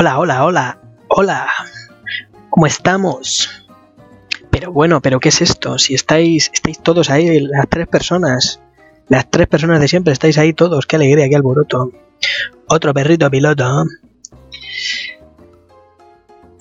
Hola, 0.00 0.20
hola, 0.20 0.44
hola, 0.44 0.78
hola. 1.08 1.48
¿Cómo 2.50 2.68
estamos? 2.68 3.66
Pero 4.48 4.70
bueno, 4.70 5.02
pero 5.02 5.18
¿qué 5.18 5.30
es 5.30 5.42
esto? 5.42 5.76
Si 5.76 5.92
estáis, 5.94 6.52
estáis 6.54 6.78
todos 6.78 7.10
ahí, 7.10 7.40
las 7.40 7.68
tres 7.68 7.88
personas, 7.88 8.60
las 9.08 9.28
tres 9.28 9.48
personas 9.48 9.80
de 9.80 9.88
siempre, 9.88 10.12
estáis 10.12 10.38
ahí 10.38 10.52
todos, 10.52 10.86
qué 10.86 10.94
alegría, 10.94 11.28
qué 11.28 11.34
alboroto. 11.34 11.90
Otro 12.68 12.94
perrito 12.94 13.28
piloto. 13.28 13.86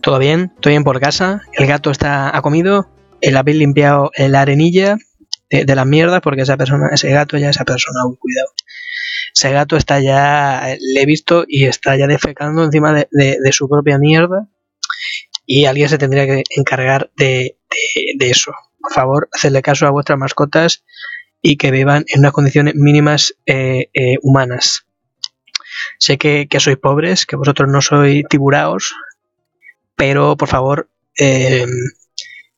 ¿Todo 0.02 0.18
bien? 0.18 0.52
¿Todo 0.60 0.72
bien 0.72 0.84
por 0.84 1.00
casa? 1.00 1.44
¿El 1.54 1.68
gato 1.68 1.92
está 1.92 2.36
ha 2.36 2.42
comido? 2.42 2.90
¿El 3.22 3.38
habéis 3.38 3.60
limpiado 3.60 4.10
la 4.18 4.42
arenilla 4.42 4.98
de, 5.52 5.76
las 5.76 5.86
mierdas? 5.86 6.22
Porque 6.22 6.42
esa 6.42 6.58
persona, 6.58 6.90
ese 6.92 7.12
gato 7.12 7.38
ya, 7.38 7.52
esa 7.52 7.66
persona, 7.66 8.00
cuidado. 8.20 8.50
Ese 9.38 9.52
gato 9.52 9.78
está 9.78 10.00
ya, 10.00 10.76
le 10.80 11.02
he 11.02 11.06
visto 11.06 11.46
y 11.48 11.66
está 11.66 11.96
ya 11.96 12.08
defecando 12.08 12.64
encima 12.64 12.94
de 12.94 13.52
su 13.52 13.70
propia 13.70 14.00
mierda 14.00 14.48
y 15.48 15.66
alguien 15.66 15.90
se 15.90 15.98
tendría 15.98 16.26
que 16.28 16.44
encargar 16.56 17.10
de, 17.16 17.58
eso. 18.20 18.52
Por 18.80 18.94
favor, 18.94 19.30
hacedle 19.32 19.62
caso 19.62 19.88
a 19.88 19.92
vuestras 19.92 20.20
mascotas 20.20 20.84
y 21.42 21.56
que 21.56 21.72
vivan 21.72 22.04
en 22.08 22.20
unas 22.20 22.34
condiciones 22.34 22.76
mínimas 22.76 23.34
eh, 23.46 23.90
eh, 23.94 24.18
humanas. 24.22 24.86
Sé 26.00 26.18
que, 26.18 26.48
sois 26.60 26.78
pobres, 26.78 27.26
que 27.26 27.38
vosotros 27.38 27.70
no 27.70 27.82
sois 27.82 28.24
tiburaos, 28.30 28.94
pero 29.96 30.36
por 30.36 30.50
favor, 30.50 30.90
em, 31.16 31.70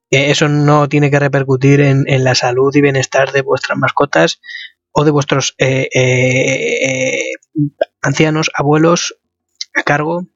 eh, 0.10 0.32
eso 0.32 0.50
no 0.50 0.90
tiene 0.90 1.12
que 1.12 1.20
repercutir 1.20 1.82
en, 1.82 2.06
en, 2.08 2.24
la 2.24 2.34
salud 2.34 2.76
y 2.76 2.82
bienestar 2.82 3.32
de 3.32 3.44
vuestras 3.44 3.78
mascotas 3.78 4.42
o 4.92 5.06
de 5.06 5.12
vuestros 5.12 5.56
ancianos, 8.02 8.52
abuelos 8.56 9.16
a 9.76 9.84
cargo 9.84 10.28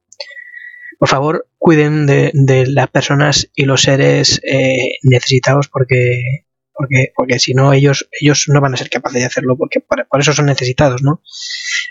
por 1.04 1.09
favor, 1.09 1.48
cuiden 1.58 2.06
de, 2.06 2.32
las 2.66 2.88
personas 2.88 3.50
y 3.54 3.66
los 3.66 3.81
seres 3.81 4.40
eh, 4.46 5.00
necesitados 5.02 5.68
porque, 5.68 6.46
porque, 6.74 7.12
porque 7.14 7.40
si 7.40 7.54
no, 7.54 7.74
ellos, 7.74 8.08
ellos 8.22 8.46
no 8.48 8.62
van 8.62 8.74
a 8.74 8.78
ser 8.78 8.90
capaces 8.90 9.20
de 9.20 9.26
hacerlo 9.26 9.58
porque 9.58 9.81
por, 9.81 10.08
eso 10.22 10.31
son 10.31 10.46
necesitados, 10.46 11.04
¿no? 11.04 11.22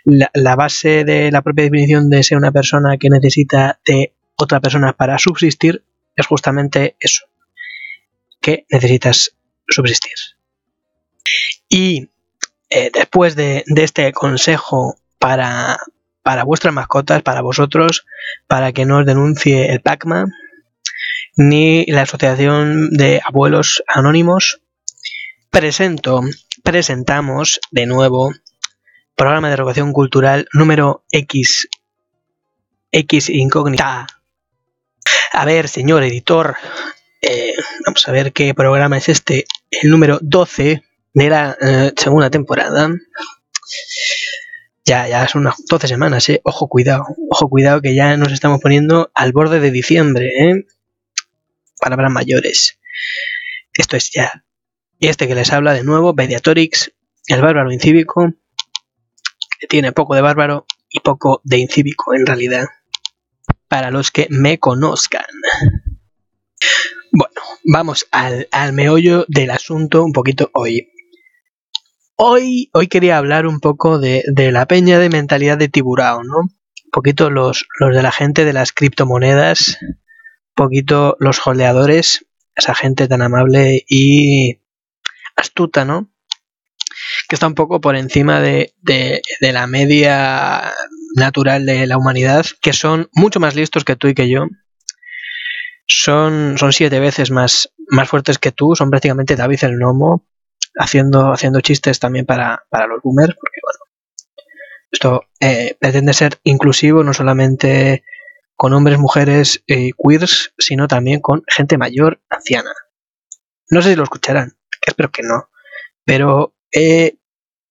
La, 0.07 0.57
base 0.57 1.05
de 1.05 1.31
la 1.31 1.43
propia 1.43 1.65
definición 1.65 2.09
de 2.09 2.23
ser 2.23 2.39
una 2.39 2.53
persona 2.53 2.97
que 2.97 3.11
necesita 3.11 3.81
de 3.85 4.15
otra 4.35 4.61
persona 4.61 4.95
para 4.95 5.19
subsistir 5.19 5.85
es 6.17 6.27
justamente 6.27 6.97
eso, 6.99 7.27
que 8.41 8.65
necesitas 8.71 9.37
subsistir. 9.69 10.15
Y 11.69 12.09
eh, 12.75 12.91
después 12.93 13.37
de, 13.37 13.65
este 13.67 14.13
consejo 14.13 14.97
para, 15.19 15.79
para 16.23 16.45
vuestras 16.45 16.73
mascotas, 16.73 17.23
para 17.23 17.43
vosotros, 17.43 18.07
para 18.47 18.73
que 18.73 18.87
no 18.87 18.99
os 18.99 19.07
denuncie 19.07 19.71
el 19.71 19.83
PACMA, 19.83 20.25
ni 21.37 21.85
la 21.87 22.03
Asociación 22.03 22.91
de 22.91 23.21
Abuelos 23.25 23.83
Anónimos. 23.87 24.63
Presento, 25.51 26.23
presentamos 26.63 27.61
de 27.71 27.85
nuevo 27.85 28.33
programa 29.17 29.49
de 29.49 29.55
educación 29.55 29.93
cultural 29.93 30.49
número 30.55 31.05
X. 31.11 31.69
X 32.91 33.29
incógnita. 33.29 34.07
A 35.33 35.45
ver, 35.45 35.69
señor 35.69 36.05
editor, 36.05 36.57
eh, 37.21 37.53
vamos 37.85 38.09
a 38.09 38.13
ver 38.13 38.33
qué 38.33 38.55
programa 38.55 38.97
es 38.97 39.11
este, 39.11 39.45
el 39.71 39.91
número 39.91 40.19
12 40.23 40.83
de 41.15 41.29
la 41.29 41.57
eh, 41.61 41.93
segunda 41.97 42.31
temporada. 42.31 42.91
Ya, 44.85 45.07
ya 45.07 45.29
son 45.29 45.43
unas 45.43 45.65
12 45.69 45.89
semanas, 45.89 46.29
¿eh? 46.29 46.41
Ojo, 46.45 46.69
cuidado. 46.69 47.05
Ojo, 47.31 47.49
cuidado 47.49 47.81
que 47.81 47.95
ya 47.95 48.17
nos 48.17 48.33
estamos 48.33 48.61
poniendo 48.61 49.11
al 49.15 49.33
borde 49.33 49.61
de 49.61 49.71
diciembre, 49.71 50.31
¿eh? 50.41 50.67
Palabras 51.81 52.11
mayores. 52.11 52.79
Esto 53.75 53.97
es 53.97 54.11
ya. 54.11 54.45
Y 54.99 55.09
este 55.09 55.29
que 55.29 55.35
les 55.35 55.53
habla 55.53 55.73
de 55.73 55.85
nuevo, 55.85 56.15
Mediatorix, 56.15 56.93
el 57.27 57.41
bárbaro 57.41 57.73
incívico, 57.73 58.33
que 59.59 59.67
tiene 59.67 59.93
poco 59.93 60.15
de 60.15 60.21
bárbaro 60.21 60.67
y 60.89 61.01
poco 61.01 61.41
de 61.45 61.59
incívico 61.59 62.15
en 62.15 62.27
realidad. 62.27 62.67
Para 63.69 63.91
los 63.91 64.11
que 64.11 64.27
me 64.31 64.59
conozcan. 64.59 65.25
Bueno, 67.13 67.41
vamos 67.65 68.07
al, 68.11 68.49
al 68.51 68.73
meollo 68.73 69.27
del 69.29 69.51
asunto 69.51 70.05
un 70.05 70.13
poquito 70.13 70.51
hoy. 70.55 70.92
Hoy, 72.17 72.71
hoy 72.75 72.89
quería 72.89 73.17
hablar 73.19 73.47
un 73.47 73.59
poco 73.59 73.99
de, 73.99 74.25
la 74.37 74.67
peña 74.67 74.99
de 74.99 75.09
mentalidad 75.09 75.59
de 75.59 75.69
tiburao, 75.69 76.23
¿no? 76.23 76.39
Un 76.41 76.91
poquito 76.93 77.31
los, 77.31 77.67
los 77.81 77.95
de 77.95 78.03
la 78.03 78.13
gente 78.13 78.45
de 78.45 78.53
las 78.53 78.73
criptomonedas, 78.73 79.79
un 79.81 79.99
poquito 80.55 81.17
los 81.21 81.45
holdeadores, 81.47 82.27
esa 82.55 82.75
gente 82.75 83.09
tan 83.09 83.23
amable 83.23 83.85
y 83.89 84.61
astuta, 85.37 85.85
¿no? 85.85 86.11
Que 87.29 87.37
está 87.37 87.47
un 87.47 87.55
poco 87.55 87.81
por 87.81 87.97
encima 87.97 88.41
de, 88.41 88.75
la 89.41 89.67
media 89.67 90.73
natural 91.17 91.65
de 91.65 91.87
la 91.87 91.97
humanidad, 91.97 92.45
que 92.61 92.75
son 92.75 93.09
mucho 93.13 93.41
más 93.41 93.55
listos 93.55 93.85
que 93.85 93.97
tú 93.97 94.09
y 94.09 94.15
que 94.15 94.29
yo. 94.29 94.47
Son, 95.87 96.57
son 96.59 96.73
siete 96.73 97.01
veces 97.01 97.31
más, 97.31 97.73
más 97.89 98.09
fuertes 98.09 98.39
que 98.39 98.53
tú, 98.53 98.77
son 98.77 98.91
prácticamente 98.91 99.35
David 99.35 99.65
el 99.65 99.79
Nomo, 99.79 100.27
haciendo, 100.77 101.33
haciendo 101.33 101.61
chistes 101.61 101.99
también 101.99 102.27
para, 102.27 102.65
los 102.89 103.03
boomers, 103.03 103.35
porque 103.35 103.61
bueno, 103.63 103.79
esto 104.91 105.25
eh, 105.41 105.77
pretende 105.79 106.13
ser 106.13 106.39
inclusivo 106.45 107.03
no 107.05 107.15
solamente 107.15 108.05
con 108.57 108.73
hombres, 108.75 108.99
mujeres 108.99 109.63
y 109.67 109.93
queers, 109.93 110.53
sino 110.59 110.87
también 110.87 111.21
con 111.21 111.43
gente 111.49 111.79
mayor, 111.79 112.21
anciana. 112.29 112.73
No 113.71 113.83
sé 113.83 113.91
si 113.91 113.97
lo 113.97 114.05
escucharán, 114.05 114.57
espero 114.87 115.11
que 115.11 115.23
no, 115.23 115.49
pero 116.05 116.55
eh, 116.71 117.17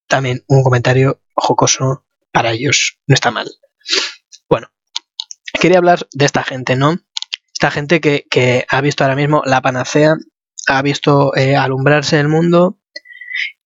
también 0.07 0.44
un 0.47 0.63
comentario 0.63 1.22
jocoso 1.33 2.06
para 2.31 2.51
ellos, 2.51 3.00
no 3.07 3.13
está 3.13 3.31
mal. 3.31 3.50
Bueno, 4.50 4.69
quería 5.59 5.78
hablar 5.78 6.07
de 6.12 6.25
esta 6.25 6.44
gente, 6.44 6.75
¿no? 6.75 7.00
Esta 7.53 7.72
gente 7.72 8.01
que, 8.01 8.25
que 8.29 8.66
ha 8.68 8.81
visto 8.81 9.03
ahora 9.03 9.16
mismo 9.16 9.44
la 9.45 9.62
panacea, 9.62 10.16
ha 10.68 10.81
visto 10.81 11.35
eh, 11.35 11.56
alumbrarse 11.56 12.19
el 12.19 12.28
mundo 12.28 12.81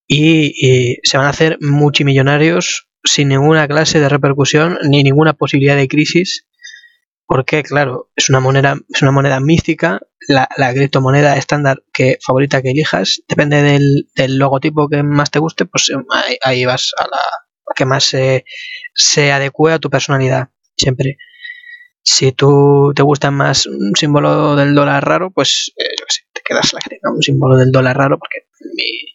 y, 0.08 0.98
se 1.04 1.18
van 1.18 1.28
a 1.28 1.32
hacer 1.32 1.58
multimillonarios 1.62 2.88
sin 3.04 3.30
ninguna 3.30 3.68
clase 3.68 4.00
de 4.00 4.10
repercusión 4.10 4.80
ni 4.84 5.04
ninguna 5.04 5.34
posibilidad 5.34 5.76
de 5.76 5.88
crisis 5.88 6.48
porque 7.28 7.64
claro 7.64 8.12
es 8.16 8.30
una 8.30 8.40
moneda 8.40 8.78
es 8.94 9.02
una 9.02 9.12
moneda 9.12 9.40
mística 9.40 10.02
la, 10.28 10.74
criptomoneda 10.74 11.38
estándar 11.38 11.84
que 11.94 12.18
favorita 12.26 12.62
que 12.62 12.72
elijas 12.72 13.22
depende 13.28 13.62
del, 13.62 14.38
logotipo 14.38 14.90
que 14.90 15.04
más 15.04 15.32
te 15.32 15.40
guste 15.40 15.66
pues 15.66 15.90
eh, 15.90 16.38
ahí, 16.44 16.66
vas 16.66 16.92
a 16.98 17.04
la 17.04 17.22
que 17.76 17.86
más 17.86 18.04
se, 18.04 18.46
se 18.94 19.32
adecue 19.32 19.74
a 19.74 19.80
tu 19.80 19.90
personalidad 19.90 20.50
siempre. 20.78 21.18
Si 22.04 22.32
tú 22.32 22.94
te 22.96 23.02
gusta 23.02 23.32
más 23.32 23.66
un 23.66 23.94
símbolo 23.96 24.56
del 24.56 24.76
dólar 24.76 25.06
raro 25.06 25.32
pues 25.32 25.72
eh, 25.76 25.84
yo 26.00 26.06
sé, 26.08 26.22
te 26.34 26.42
quedas 26.44 26.74
la 26.74 26.80
que 26.80 27.00
un 27.04 27.22
símbolo 27.22 27.58
del 27.58 27.72
dólar 27.72 27.98
raro 27.98 28.20
porque 28.20 28.48
mi, 28.76 29.15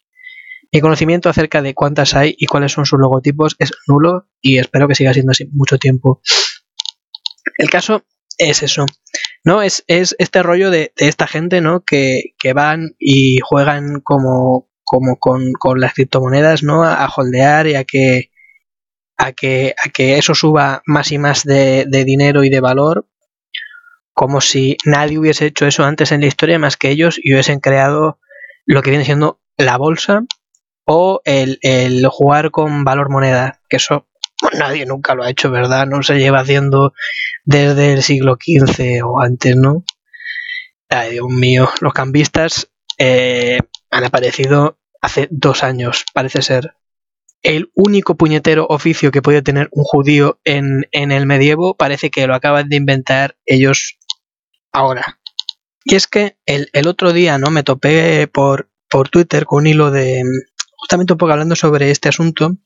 mi 0.72 0.80
conocimiento 0.80 1.28
acerca 1.28 1.62
de 1.62 1.74
cuántas 1.74 2.14
hay 2.14 2.34
y 2.38 2.46
cuáles 2.46 2.72
son 2.72 2.86
sus 2.86 2.98
logotipos 2.98 3.56
es 3.58 3.72
nulo 3.88 4.28
y 4.40 4.58
espero 4.58 4.86
que 4.86 4.94
siga 4.94 5.12
siendo 5.12 5.32
así 5.32 5.46
mucho 5.52 5.78
tiempo. 5.78 6.20
El 7.56 7.70
caso 7.70 8.04
es 8.38 8.62
eso, 8.62 8.86
¿no? 9.44 9.62
Es, 9.62 9.84
es 9.86 10.14
este 10.18 10.42
rollo 10.42 10.70
de, 10.70 10.92
esta 10.96 11.26
gente, 11.26 11.60
¿no? 11.60 11.84
Que, 11.84 12.34
van 12.54 12.94
y 12.98 13.38
juegan 13.42 14.00
como, 14.00 14.70
como 14.84 15.18
con, 15.18 15.52
las 15.76 15.94
criptomonedas, 15.94 16.62
¿no? 16.62 16.84
A, 16.84 17.08
holdear 17.14 17.66
y 17.66 17.74
a 17.74 17.84
que, 17.84 18.30
a 19.18 19.32
que, 19.32 19.74
a 19.84 19.88
que 19.90 20.18
eso 20.18 20.34
suba 20.34 20.82
más 20.86 21.10
y 21.12 21.18
más 21.18 21.44
de, 21.44 21.84
de 21.88 22.04
dinero 22.04 22.44
y 22.44 22.50
de 22.50 22.60
valor, 22.60 23.08
como 24.14 24.40
si 24.40 24.76
nadie 24.84 25.18
hubiese 25.18 25.46
hecho 25.46 25.66
eso 25.66 25.84
antes 25.84 26.12
en 26.12 26.20
la 26.20 26.26
historia 26.26 26.58
más 26.58 26.76
que 26.76 26.90
ellos 26.90 27.18
y 27.22 27.32
hubiesen 27.32 27.60
creado 27.60 28.20
lo 28.66 28.82
que 28.82 28.90
viene 28.90 29.04
siendo 29.04 29.40
la 29.56 29.76
bolsa 29.76 30.24
o 30.84 31.20
el, 31.24 31.58
jugar 32.10 32.50
con 32.50 32.84
valor 32.84 33.10
moneda, 33.10 33.60
que 33.68 33.76
eso 33.76 34.06
nadie 34.58 34.86
nunca 34.86 35.14
lo 35.14 35.22
ha 35.22 35.30
hecho, 35.30 35.50
¿verdad? 35.50 35.86
No 35.86 36.02
se 36.02 36.18
lleva 36.18 36.40
haciendo 36.40 36.92
desde 37.44 37.92
el 37.92 38.02
siglo 38.02 38.36
XV 38.36 39.04
o 39.04 39.20
antes, 39.20 39.56
¿no? 39.56 39.84
Ay, 40.88 41.12
Dios 41.12 41.28
mío, 41.28 41.70
los 41.80 41.92
cambistas 41.92 42.70
eh, 42.98 43.60
han 43.90 44.04
aparecido 44.04 44.78
hace 45.00 45.28
dos 45.30 45.62
años, 45.62 46.04
parece 46.12 46.42
ser. 46.42 46.74
El 47.42 47.70
único 47.74 48.16
puñetero 48.16 48.66
oficio 48.68 49.10
que 49.10 49.22
puede 49.22 49.40
tener 49.40 49.68
un 49.72 49.84
judío 49.84 50.40
en, 50.44 50.86
el 50.92 51.26
medievo 51.26 51.74
parece 51.74 52.10
que 52.10 52.26
lo 52.26 52.34
acaban 52.34 52.68
de 52.68 52.76
inventar 52.76 53.36
ellos 53.46 53.98
ahora. 54.72 55.18
Y 55.84 55.94
es 55.94 56.06
que 56.06 56.36
el, 56.44 56.68
otro 56.86 57.14
día, 57.14 57.38
¿no? 57.38 57.50
Me 57.50 57.62
topé 57.62 58.28
por, 58.28 58.68
por 58.90 59.08
Twitter 59.08 59.46
con 59.46 59.60
un 59.60 59.66
hilo 59.68 59.90
de, 59.90 60.22
justamente 60.90 61.12
un 61.12 61.18
poco 61.18 61.30
hablando 61.30 61.54
sobre 61.54 61.92
este 61.92 62.08
asunto, 62.08 62.56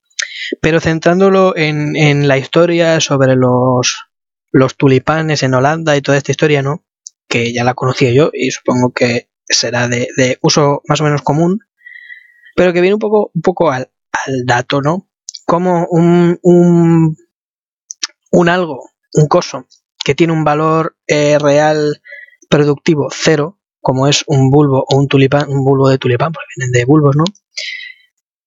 pero 0.63 0.81
centrándolo 0.81 1.55
en, 1.59 2.27
la 2.27 2.39
historia 2.39 2.99
sobre 3.01 3.37
los, 3.37 4.07
los 4.51 4.77
tulipanes 4.79 5.43
en 5.43 5.53
Holanda 5.53 5.95
y 5.95 6.01
toda 6.01 6.17
esta 6.17 6.31
historia, 6.33 6.63
¿no? 6.63 6.87
Que 7.29 7.53
ya 7.53 7.65
la 7.65 7.75
conocía 7.75 8.13
yo 8.13 8.31
y 8.33 8.51
supongo 8.51 8.95
que 8.95 9.29
será 9.47 9.89
de, 9.89 10.39
uso 10.41 10.81
más 10.89 11.03
o 11.03 11.05
menos 11.05 11.21
común, 11.21 11.59
pero 12.57 12.73
que 12.73 12.81
viene 12.81 12.95
un 12.95 12.99
poco, 12.99 13.31
un 13.35 13.43
poco 13.43 13.71
al, 13.71 13.91
dato, 14.47 14.81
¿no? 14.81 15.07
Como 15.45 15.87
un, 15.91 16.39
un, 16.41 17.19
un, 18.31 18.49
algo, 18.49 18.89
un 19.13 19.29
coso, 19.29 19.67
que 20.03 20.15
tiene 20.15 20.33
un 20.33 20.45
valor 20.45 20.97
eh, 21.07 21.39
real 21.39 22.01
productivo 22.49 23.09
cero, 23.13 23.59
como 23.83 24.09
es 24.09 24.25
un 24.29 24.49
bulbo 24.49 24.83
o 24.89 24.97
un 24.97 25.09
tulipán, 25.09 25.51
un 25.51 25.63
bulbo 25.63 25.91
de 25.91 25.99
tulipán, 25.99 26.33
porque 26.33 26.49
vienen 26.57 26.73
de 26.73 26.87
bulbos, 26.87 27.17
¿no? 27.17 27.25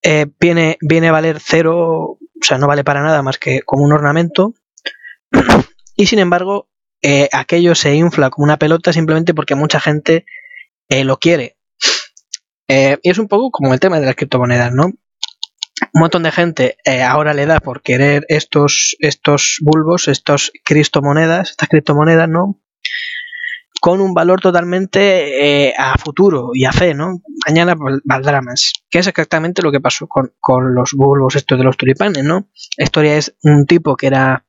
Eh, 0.03 0.27
viene, 0.39 0.77
viene 0.81 1.09
a 1.09 1.11
valer 1.11 1.39
cero, 1.39 1.77
o 1.79 2.19
sea, 2.41 2.57
no 2.57 2.67
vale 2.67 2.83
para 2.83 3.01
nada 3.01 3.21
más 3.21 3.37
que 3.37 3.61
como 3.61 3.83
un 3.83 3.93
ornamento. 3.93 4.53
y 5.95 6.05
sin 6.05 6.19
embargo, 6.19 6.69
eh, 7.01 7.29
aquello 7.31 7.75
se 7.75 7.95
infla 7.95 8.29
como 8.29 8.45
una 8.45 8.57
pelota 8.57 8.93
simplemente 8.93 9.33
porque 9.33 9.55
mucha 9.55 9.79
gente 9.79 10.25
eh, 10.89 11.03
lo 11.03 11.17
quiere. 11.17 11.57
y 12.67 13.09
es 13.09 13.17
un 13.17 13.27
poco 13.27 13.49
como 13.51 13.73
el 13.73 13.79
tema 13.79 13.99
de 13.99 14.05
las 14.05 14.15
criptomonedas, 14.15 14.71
¿no? 14.73 14.85
Un 14.85 16.01
montón 16.01 16.23
de 16.23 16.31
gente 16.31 16.77
ahora 17.05 17.33
le 17.33 17.45
da 17.45 17.59
por 17.59 17.81
querer 17.81 18.25
estos, 18.29 18.95
estos 18.99 19.57
bulbos, 19.61 20.07
estos 20.07 20.51
criptomonedas, 20.63 21.51
estas 21.51 21.69
criptomonedas, 21.69 22.27
¿no? 22.27 22.59
Con 23.79 24.01
un 24.01 24.13
valor 24.13 24.41
totalmente 24.41 25.67
eh, 25.67 25.73
a 25.77 25.97
futuro 25.97 26.51
y 26.53 26.65
a 26.65 26.71
fe, 26.71 26.93
¿no? 26.93 27.21
Mañana 27.47 27.75
valdrá 28.03 28.41
más. 28.41 28.73
Que 28.89 28.99
es 28.99 29.07
exactamente 29.07 29.61
lo 29.61 29.71
que 29.71 29.79
pasó 29.79 30.07
con, 30.07 30.31
los 30.73 30.93
bulbos 30.93 31.35
estos 31.35 31.57
de 31.57 31.63
los 31.63 31.77
tulipanes, 31.77 32.23
¿no? 32.23 32.49
La 32.77 32.83
historia 32.83 33.17
es 33.17 33.35
un 33.43 33.65
tipo 33.65 33.95
que 33.95 34.07
era 34.07 34.45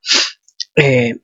eh, 0.77 1.21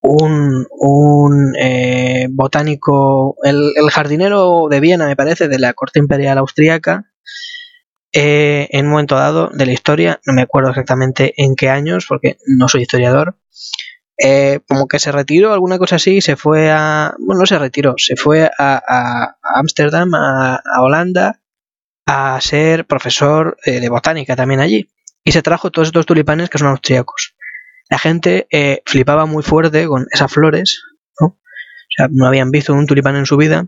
un, 0.00 0.66
un 0.70 1.54
eh, 1.58 2.26
botánico, 2.30 3.36
el, 3.42 3.72
jardinero 3.90 4.68
de 4.68 4.80
Viena, 4.80 5.06
me 5.06 5.16
parece, 5.16 5.48
de 5.48 5.58
la 5.58 5.72
corte 5.72 5.98
imperial 5.98 6.38
austríaca, 6.38 7.10
en 8.16 8.86
un 8.86 8.92
momento 8.92 9.16
dado 9.16 9.50
de 9.52 9.66
la 9.66 9.72
historia, 9.72 10.20
no 10.24 10.34
me 10.34 10.42
acuerdo 10.42 10.70
exactamente 10.70 11.34
en 11.36 11.56
qué 11.56 11.68
años, 11.68 12.06
porque 12.08 12.36
no 12.46 12.68
soy 12.68 12.82
historiador, 12.82 13.36
eh, 14.16 14.60
como 14.68 14.86
que 14.86 14.98
se 14.98 15.10
retiró, 15.12 15.52
alguna 15.52 15.78
cosa 15.78 15.96
así, 15.96 16.20
se 16.20 16.36
fue 16.36 16.70
a. 16.70 17.14
Bueno, 17.18 17.40
no 17.40 17.46
se 17.46 17.58
retiró, 17.58 17.94
se 17.96 18.16
fue 18.16 18.50
a 18.58 19.36
Ámsterdam, 19.42 20.14
a, 20.14 20.60
Holanda, 20.80 21.40
a 22.06 22.40
ser 22.40 22.86
profesor 22.86 23.56
eh, 23.64 23.80
de 23.80 23.88
botánica 23.88 24.36
también 24.36 24.60
allí. 24.60 24.88
Y 25.24 25.32
se 25.32 25.42
trajo 25.42 25.70
todos 25.70 25.88
estos 25.88 26.06
tulipanes 26.06 26.50
que 26.50 26.58
son 26.58 26.68
austriacos. 26.68 27.34
La 27.90 27.98
gente 27.98 28.46
eh, 28.50 28.82
flipaba 28.86 29.26
muy 29.26 29.42
fuerte 29.42 29.86
con 29.86 30.06
esas 30.10 30.32
flores, 30.32 30.82
¿no? 31.20 31.26
O 31.26 31.94
sea, 31.96 32.08
no 32.10 32.26
habían 32.26 32.50
visto 32.50 32.72
un 32.72 32.86
tulipán 32.86 33.16
en 33.16 33.26
su 33.26 33.36
vida. 33.36 33.66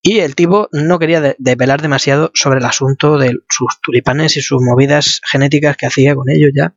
Y 0.00 0.18
el 0.20 0.34
tipo 0.34 0.68
no 0.72 0.98
quería 0.98 1.36
develar 1.38 1.80
demasiado 1.80 2.32
sobre 2.34 2.58
el 2.58 2.64
asunto 2.64 3.18
de 3.18 3.38
sus 3.48 3.80
tulipanes 3.80 4.36
y 4.36 4.42
sus 4.42 4.60
movidas 4.60 5.20
genéticas 5.30 5.76
que 5.76 5.86
hacía 5.86 6.16
con 6.16 6.28
ellos 6.28 6.50
ya. 6.54 6.74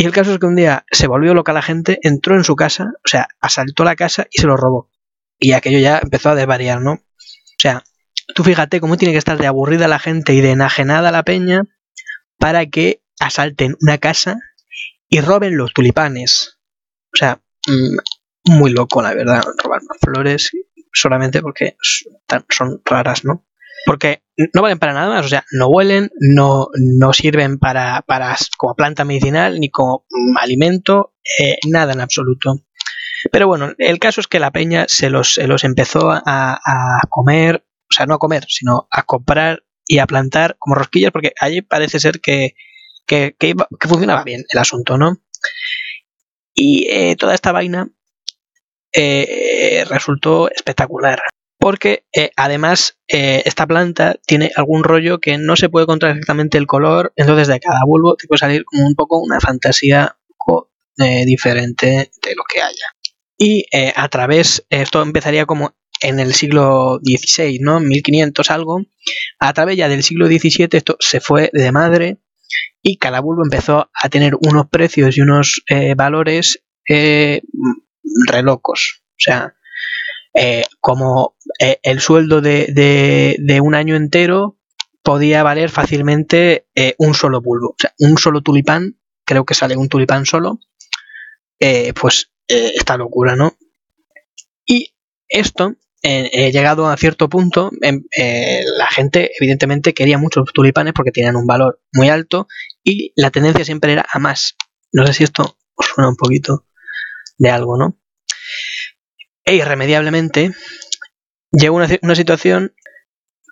Y 0.00 0.06
el 0.06 0.12
caso 0.12 0.32
es 0.32 0.38
que 0.38 0.46
un 0.46 0.56
día 0.56 0.86
se 0.90 1.08
volvió 1.08 1.34
loca 1.34 1.52
la 1.52 1.60
gente, 1.60 1.98
entró 2.00 2.34
en 2.34 2.42
su 2.42 2.56
casa, 2.56 2.90
o 3.04 3.06
sea, 3.06 3.28
asaltó 3.38 3.84
la 3.84 3.96
casa 3.96 4.26
y 4.30 4.40
se 4.40 4.46
lo 4.46 4.56
robó. 4.56 4.88
Y 5.38 5.52
aquello 5.52 5.78
ya 5.78 5.98
empezó 5.98 6.30
a 6.30 6.34
desvariar, 6.34 6.80
¿no? 6.80 6.92
O 6.92 7.58
sea, 7.58 7.84
tú 8.34 8.42
fíjate 8.42 8.80
cómo 8.80 8.96
tiene 8.96 9.12
que 9.12 9.18
estar 9.18 9.36
de 9.36 9.46
aburrida 9.46 9.88
la 9.88 9.98
gente 9.98 10.32
y 10.32 10.40
de 10.40 10.52
enajenada 10.52 11.10
la 11.10 11.22
peña 11.22 11.64
para 12.38 12.64
que 12.64 13.02
asalten 13.18 13.76
una 13.82 13.98
casa 13.98 14.38
y 15.10 15.20
roben 15.20 15.58
los 15.58 15.74
tulipanes. 15.74 16.58
O 17.12 17.18
sea, 17.18 17.42
mm, 17.68 18.54
muy 18.56 18.70
loco, 18.72 19.02
la 19.02 19.12
verdad, 19.12 19.44
robar 19.62 19.82
flores 20.00 20.50
solamente 20.94 21.42
porque 21.42 21.76
son 22.48 22.80
raras, 22.86 23.26
¿no? 23.26 23.44
Porque 23.86 24.22
no 24.54 24.62
valen 24.62 24.78
para 24.78 24.92
nada 24.92 25.08
más, 25.08 25.26
o 25.26 25.28
sea, 25.28 25.44
no 25.52 25.68
huelen, 25.68 26.10
no, 26.18 26.68
no 26.74 27.12
sirven 27.12 27.58
para, 27.58 28.02
para 28.02 28.36
como 28.56 28.74
planta 28.74 29.04
medicinal 29.04 29.60
ni 29.60 29.70
como 29.70 30.06
alimento, 30.40 31.14
eh, 31.38 31.56
nada 31.68 31.92
en 31.92 32.00
absoluto. 32.00 32.54
Pero 33.30 33.46
bueno, 33.46 33.72
el 33.78 33.98
caso 33.98 34.20
es 34.20 34.26
que 34.26 34.40
la 34.40 34.50
peña 34.50 34.86
se 34.88 35.10
los, 35.10 35.36
los 35.38 35.64
empezó 35.64 36.10
a, 36.10 36.20
a, 36.24 37.00
comer, 37.08 37.64
o 37.66 37.94
sea, 37.94 38.06
no 38.06 38.14
a 38.14 38.18
comer, 38.18 38.44
sino 38.48 38.88
a 38.90 39.02
comprar 39.02 39.62
y 39.86 39.98
a 39.98 40.06
plantar 40.06 40.56
como 40.58 40.76
rosquillas, 40.76 41.12
porque 41.12 41.32
allí 41.38 41.60
parece 41.60 42.00
ser 42.00 42.20
que, 42.20 42.54
que, 43.06 43.34
que, 43.38 43.54
funcionaba 43.80 44.24
bien 44.24 44.44
el 44.48 44.58
asunto, 44.58 44.96
¿no? 44.96 45.18
Y 46.54 46.86
eh, 46.88 47.16
toda 47.16 47.34
esta 47.34 47.52
vaina 47.52 47.88
eh, 48.92 49.84
resultó 49.88 50.50
espectacular 50.50 51.20
porque 51.60 52.06
eh, 52.14 52.30
además 52.36 52.98
eh, 53.06 53.42
esta 53.44 53.66
planta 53.66 54.16
tiene 54.26 54.50
algún 54.56 54.82
rollo 54.82 55.20
que 55.20 55.36
no 55.36 55.56
se 55.56 55.68
puede 55.68 55.84
encontrar 55.84 56.12
exactamente 56.12 56.56
el 56.56 56.66
color, 56.66 57.12
entonces 57.16 57.48
de 57.48 57.60
cada 57.60 57.84
bulbo 57.84 58.16
te 58.16 58.26
puede 58.26 58.38
salir 58.38 58.64
como 58.64 58.86
un 58.86 58.94
poco 58.94 59.20
una 59.20 59.40
fantasía 59.40 60.16
eh, 60.98 61.24
diferente 61.26 61.86
de 61.86 62.34
lo 62.34 62.42
que 62.50 62.62
haya. 62.62 62.86
Y 63.38 63.64
a 63.94 64.08
través, 64.08 64.66
esto 64.68 65.00
empezaría 65.00 65.46
como 65.46 65.74
en 66.02 66.20
el 66.20 66.34
siglo 66.34 66.98
XVI, 67.02 67.58
¿no? 67.60 67.80
1500 67.80 68.50
algo, 68.50 68.82
a 69.38 69.52
través 69.54 69.78
ya 69.78 69.88
del 69.88 70.02
siglo 70.02 70.26
XVII 70.26 70.68
esto 70.72 70.96
se 71.00 71.20
fue 71.20 71.48
de 71.54 71.72
madre 71.72 72.18
y 72.82 72.98
cada 72.98 73.20
bulbo 73.20 73.42
empezó 73.42 73.90
a 73.94 74.08
tener 74.10 74.34
unos 74.42 74.68
precios 74.68 75.16
y 75.16 75.22
unos 75.22 75.62
valores 75.96 76.62
relocos. 78.26 79.02
O 79.12 79.22
sea, 79.22 79.54
eh, 80.34 80.62
como 80.80 81.36
eh, 81.58 81.78
el 81.82 82.00
sueldo 82.00 82.40
de, 82.40 83.36
de, 83.38 83.60
un 83.60 83.74
año 83.74 83.96
entero 83.96 84.58
podía 85.02 85.42
valer 85.42 85.70
fácilmente 85.70 86.66
eh, 86.74 86.94
un 86.98 87.14
solo 87.14 87.40
bulbo. 87.40 87.70
O 87.70 87.76
sea, 87.78 87.92
un 87.98 88.16
solo 88.16 88.42
tulipán, 88.42 88.98
creo 89.24 89.44
que 89.44 89.54
sale 89.54 89.76
un 89.76 89.88
tulipán 89.88 90.26
solo, 90.26 90.60
pues 92.00 92.30
esta 92.46 92.96
locura, 92.96 93.36
¿no? 93.36 93.56
Y 94.64 94.94
esto, 95.28 95.76
llegado 96.02 96.88
a 96.88 96.96
cierto 96.96 97.28
punto, 97.28 97.70
la 97.80 98.86
gente 98.90 99.30
evidentemente 99.38 99.94
quería 99.94 100.18
muchos 100.18 100.52
tulipanes 100.52 100.94
porque 100.94 101.12
tenían 101.12 101.36
un 101.36 101.46
valor 101.46 101.80
muy 101.92 102.08
alto 102.08 102.48
y 102.82 103.12
la 103.14 103.30
tendencia 103.30 103.64
siempre 103.64 103.92
era 103.92 104.06
a 104.10 104.18
más. 104.18 104.56
No 104.92 105.06
sé 105.06 105.12
si 105.12 105.24
esto 105.24 105.56
os 105.74 105.86
suena 105.86 106.08
un 106.08 106.16
poquito 106.16 106.66
de 107.38 107.50
algo, 107.50 107.76
¿no? 107.76 107.99
E 109.44 109.54
irremediablemente 109.54 110.52
llegó 111.50 111.76
una, 111.76 112.14
situación 112.14 112.74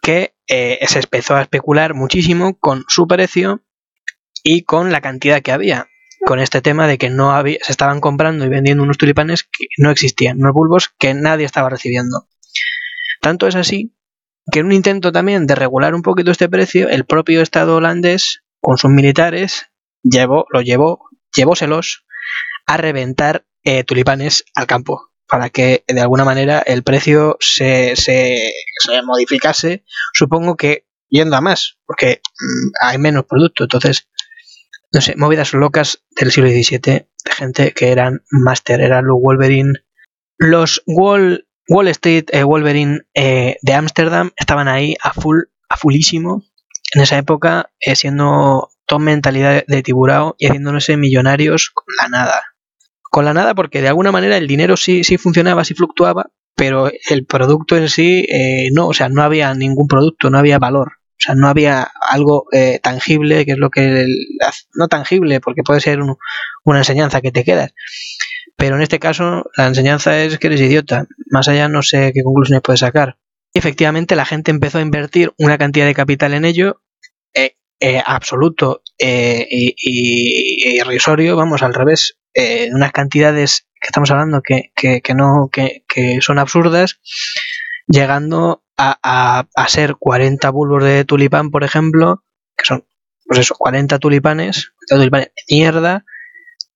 que 0.03 0.35
eh, 0.47 0.79
se 0.87 1.01
empezó 1.01 1.37
a 1.37 1.43
especular 1.43 1.95
muchísimo 1.95 2.59
con 2.59 2.85
su 2.89 3.07
precio 3.07 3.63
y 4.45 4.63
con 4.63 4.93
la 4.93 5.01
cantidad 5.01 5.43
que 5.43 5.53
había. 5.53 5.89
Con 6.25 6.41
este 6.41 6.61
tema 6.61 6.87
de 6.89 6.99
que 6.99 7.11
no 7.11 7.33
había, 7.33 7.59
se 7.63 7.73
estaban 7.73 8.01
comprando 8.01 8.45
y 8.45 8.49
vendiendo 8.49 8.83
unos 8.83 8.99
tulipanes 8.99 9.45
que 9.45 9.67
no 9.79 9.91
existían, 9.91 10.39
unos 10.39 10.53
bulbos 10.53 10.91
que 10.99 11.15
nadie 11.15 11.47
estaba 11.47 11.71
recibiendo. 11.71 12.29
Tanto 13.21 13.47
es 13.47 13.55
así 13.55 13.95
que 14.51 14.61
en 14.61 14.67
un 14.67 14.73
intento 14.73 15.13
también 15.13 15.47
de 15.47 15.55
regular 15.55 15.95
un 15.95 16.03
poquito 16.03 16.31
este 16.31 16.49
precio, 16.49 16.89
el 16.89 17.05
propio 17.05 17.43
Estado 17.43 17.77
holandés, 17.77 18.43
con 18.61 18.79
sus 18.79 18.91
militares, 18.91 19.67
llevó, 20.03 20.47
lo 20.51 20.61
llevó, 20.63 21.09
llevóselos 21.35 22.05
a 22.67 22.77
reventar 22.77 23.47
eh, 23.63 23.85
tulipanes 23.85 24.45
al 24.55 24.67
campo 24.67 25.09
para 25.29 25.51
que 25.51 25.85
de 25.87 26.01
alguna 26.01 26.25
manera 26.25 26.61
el 26.61 26.83
precio 26.83 27.37
se, 27.41 27.95
se, 27.97 28.53
modificase, 29.05 29.85
supongo 30.15 30.57
que 30.57 30.87
yendo 31.09 31.37
a 31.37 31.41
más, 31.41 31.79
porque 31.87 32.21
mm, 32.41 32.87
hay 32.87 32.99
menos 32.99 33.25
producto. 33.25 33.65
Entonces, 33.65 34.09
no 34.93 35.01
sé, 35.01 35.15
movidas 35.17 35.53
locas 35.53 36.03
del 36.19 36.33
siglo 36.33 36.49
XVII 36.49 36.79
de 36.81 37.07
gente 37.37 37.73
que 37.73 37.93
eran 37.93 38.23
máster, 38.31 38.81
eran 38.81 39.07
los 39.07 39.19
Wolverine. 39.21 39.75
Los 40.39 40.83
Wall, 40.87 41.47
Wall 41.69 41.89
Street 41.89 42.27
eh, 42.33 42.45
Wolverine 42.45 43.03
eh, 43.15 43.57
de 43.61 43.75
Ámsterdam 43.75 44.31
estaban 44.37 44.69
ahí 44.69 44.97
a 45.03 45.13
full, 45.13 45.43
a 45.69 45.77
fullísimo 45.77 46.45
en 46.95 47.03
esa 47.03 47.19
época, 47.19 47.71
eh, 47.81 47.97
siendo 47.97 48.71
toda 48.87 49.01
mentalidad 49.01 49.65
de 49.67 49.83
tiburao 49.83 50.37
y 50.39 50.47
haciéndose 50.47 50.97
millonarios 50.97 51.71
con 51.75 51.85
la 52.01 52.09
nada 52.09 52.43
con 53.11 53.25
la 53.25 53.35
nada 53.35 53.55
porque 53.55 53.81
de 53.81 53.89
alguna 53.89 54.13
manera 54.13 54.37
el 54.37 54.47
dinero 54.47 54.77
sí, 54.77 55.05
sí 55.05 55.19
funcionaba, 55.19 55.65
sí 55.65 55.75
fluctuaba, 55.75 56.31
pero 56.59 56.91
el 57.09 57.25
producto 57.25 57.77
en 57.77 57.89
sí 57.89 58.27
eh, 58.29 58.71
no, 58.73 58.89
o 58.89 58.93
sea, 58.93 59.09
no 59.09 59.23
había 59.23 59.55
ningún 59.55 59.87
producto, 59.87 60.29
no 60.29 60.39
había 60.39 60.59
valor. 60.59 60.95
O 61.13 61.21
sea, 61.21 61.35
no 61.35 61.49
había 61.49 61.91
algo 62.11 62.47
eh, 62.53 62.81
tangible, 62.83 63.45
que 63.45 63.53
es 63.53 63.59
lo 63.59 63.71
que... 63.71 64.07
no 64.75 64.89
tangible, 64.89 65.41
porque 65.41 65.63
puede 65.63 65.81
ser 65.81 66.01
una 66.65 66.79
enseñanza 66.79 67.21
que 67.21 67.33
te 67.33 67.45
quedas. 67.45 67.73
Pero 68.57 68.77
en 68.77 68.83
este 68.83 68.99
caso, 68.99 69.45
la 69.57 69.67
enseñanza 69.67 70.21
es 70.21 70.39
que 70.39 70.49
eres 70.49 70.61
idiota. 70.61 71.07
Más 71.31 71.49
allá 71.49 71.69
no 71.69 71.83
sé 71.83 72.13
qué 72.13 72.23
conclusiones 72.23 72.63
puedes 72.63 72.81
sacar. 72.81 73.19
Y 73.53 73.59
efectivamente, 73.59 74.17
la 74.17 74.27
gente 74.27 74.51
empezó 74.51 74.79
a 74.79 74.83
invertir 74.83 75.33
una 75.39 75.59
cantidad 75.59 75.87
de 75.87 75.95
capital 75.95 76.35
en 76.35 76.45
ello, 76.45 76.83
eh, 77.81 78.03
absoluto 78.05 78.83
y, 78.99 79.75
y, 79.77 80.79
irrisorio, 80.79 81.37
vamos, 81.37 81.63
al 81.63 81.75
revés 81.75 82.18
eh, 82.35 82.69
unas 82.73 82.93
cantidades 82.93 83.67
que 83.81 83.89
estamos 83.89 84.11
hablando 84.11 84.43
que, 84.43 84.73
que, 84.75 85.01
que 85.01 85.15
no 85.15 85.49
que, 85.53 85.85
que, 85.89 86.21
son 86.21 86.39
absurdas, 86.39 87.01
llegando 87.87 88.65
a, 88.77 88.99
a, 89.03 89.49
a, 89.55 89.69
ser 89.69 89.97
40 89.97 90.51
bulbos 90.51 90.85
de 90.85 91.05
tulipán, 91.05 91.51
por 91.51 91.65
ejemplo, 91.65 92.25
que 92.57 92.65
son, 92.65 92.87
pues 93.27 93.41
eso, 93.41 93.55
40 93.57 93.99
tulipanes, 93.99 94.73
tulipanes 94.89 95.29
de 95.35 95.57
mierda, 95.57 96.05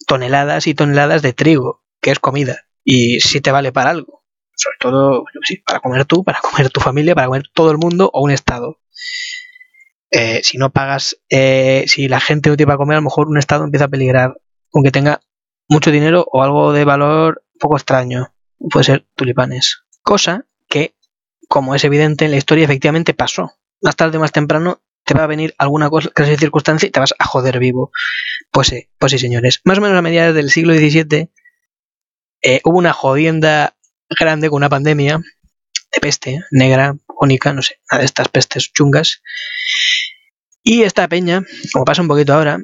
toneladas 0.07 0.67
y 0.67 0.75
toneladas 0.75 1.23
de 1.23 1.33
trigo, 1.33 1.83
que 2.01 2.11
es 2.11 2.19
comida, 2.19 2.67
y 2.85 3.21
si 3.21 3.41
te 3.41 3.51
vale 3.51 3.73
para 3.73 3.91
algo, 3.91 4.25
sobre 4.55 4.77
todo 4.79 5.25
para 5.65 5.81
comer 5.81 6.05
tú, 6.05 6.25
para 6.25 6.41
comer 6.41 6.71
tu 6.71 6.81
familia, 6.81 7.15
para 7.15 7.29
comer 7.29 7.45
todo 7.53 7.71
el 7.71 7.79
mundo 7.79 8.11
o 8.13 8.23
un 8.23 8.31
estado. 8.31 8.79
Eh, 10.11 10.43
si 10.43 10.59
no 10.59 10.71
pagas, 10.71 11.19
eh, 11.31 11.85
si 11.87 12.07
la 12.07 12.21
gente 12.21 12.51
no 12.51 12.57
tiene 12.57 12.69
para 12.69 12.77
comer, 12.77 12.97
a 12.97 13.01
lo 13.01 13.05
mejor 13.05 13.29
un 13.29 13.39
estado 13.39 13.65
empieza 13.65 13.87
a 13.87 13.89
peligrar, 13.89 14.37
aunque 14.73 14.91
tenga 14.91 15.23
mucho 15.73 15.91
dinero 15.91 16.27
o 16.31 16.43
algo 16.43 16.73
de 16.73 16.85
valor 16.85 17.45
poco 17.59 17.77
extraño. 17.77 18.35
Puede 18.71 18.85
ser 18.85 19.07
tulipanes. 19.17 19.83
Cosa 20.03 20.47
que, 20.69 20.95
como 21.49 21.75
es 21.75 21.85
evidente 21.85 22.25
en 22.25 22.31
la 22.31 22.37
historia, 22.37 22.65
efectivamente 22.65 23.15
pasó. 23.15 23.53
Más 23.81 23.97
tarde 23.97 24.19
o 24.19 24.21
más 24.21 24.33
temprano 24.33 24.83
te 25.05 25.15
va 25.15 25.25
a 25.25 25.27
venir 25.27 25.55
alguna 25.59 25.91
cosa, 25.91 26.11
clase 26.11 26.33
de 26.33 26.39
circunstancia 26.39 26.87
y 26.87 26.91
te 26.91 27.01
vas 27.01 27.15
a 27.19 27.25
joder 27.25 27.59
vivo. 27.59 27.91
Pues 28.51 28.69
sí, 28.69 28.89
pues 28.99 29.13
sí, 29.13 29.19
señores. 29.19 29.61
Más 29.65 29.79
o 29.79 29.81
menos 29.81 29.97
a 29.97 30.03
mediados 30.03 30.35
del 30.35 30.51
siglo 30.51 30.75
XVII 30.75 31.31
eh, 32.43 32.61
hubo 32.65 32.79
una 32.79 32.93
jodienda 32.93 33.77
grande 34.11 34.51
con 34.51 34.59
una 34.59 34.69
pandemia 34.69 35.19
de 35.19 36.01
peste 36.01 36.41
negra, 36.51 36.97
única, 37.21 37.53
no 37.53 37.63
sé, 37.63 37.81
una 37.91 38.01
de 38.01 38.05
estas 38.05 38.29
pestes 38.29 38.73
chungas. 38.73 39.23
Y 40.63 40.83
esta 40.83 41.09
peña, 41.09 41.43
como 41.73 41.85
pasa 41.85 42.03
un 42.03 42.09
poquito 42.09 42.35
ahora, 42.35 42.61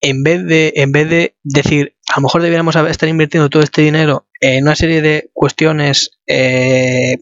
en 0.00 0.22
vez 0.22 0.44
de, 0.44 0.72
en 0.76 0.92
vez 0.92 1.08
de 1.08 1.36
decir, 1.42 1.96
lo 2.18 2.22
mejor 2.22 2.42
deberíamos 2.42 2.74
estar 2.74 3.08
invirtiendo 3.08 3.48
todo 3.48 3.62
este 3.62 3.82
dinero 3.82 4.26
en 4.40 4.64
una 4.64 4.74
serie 4.74 5.00
de 5.00 5.30
cuestiones 5.32 6.18
eh, 6.26 7.18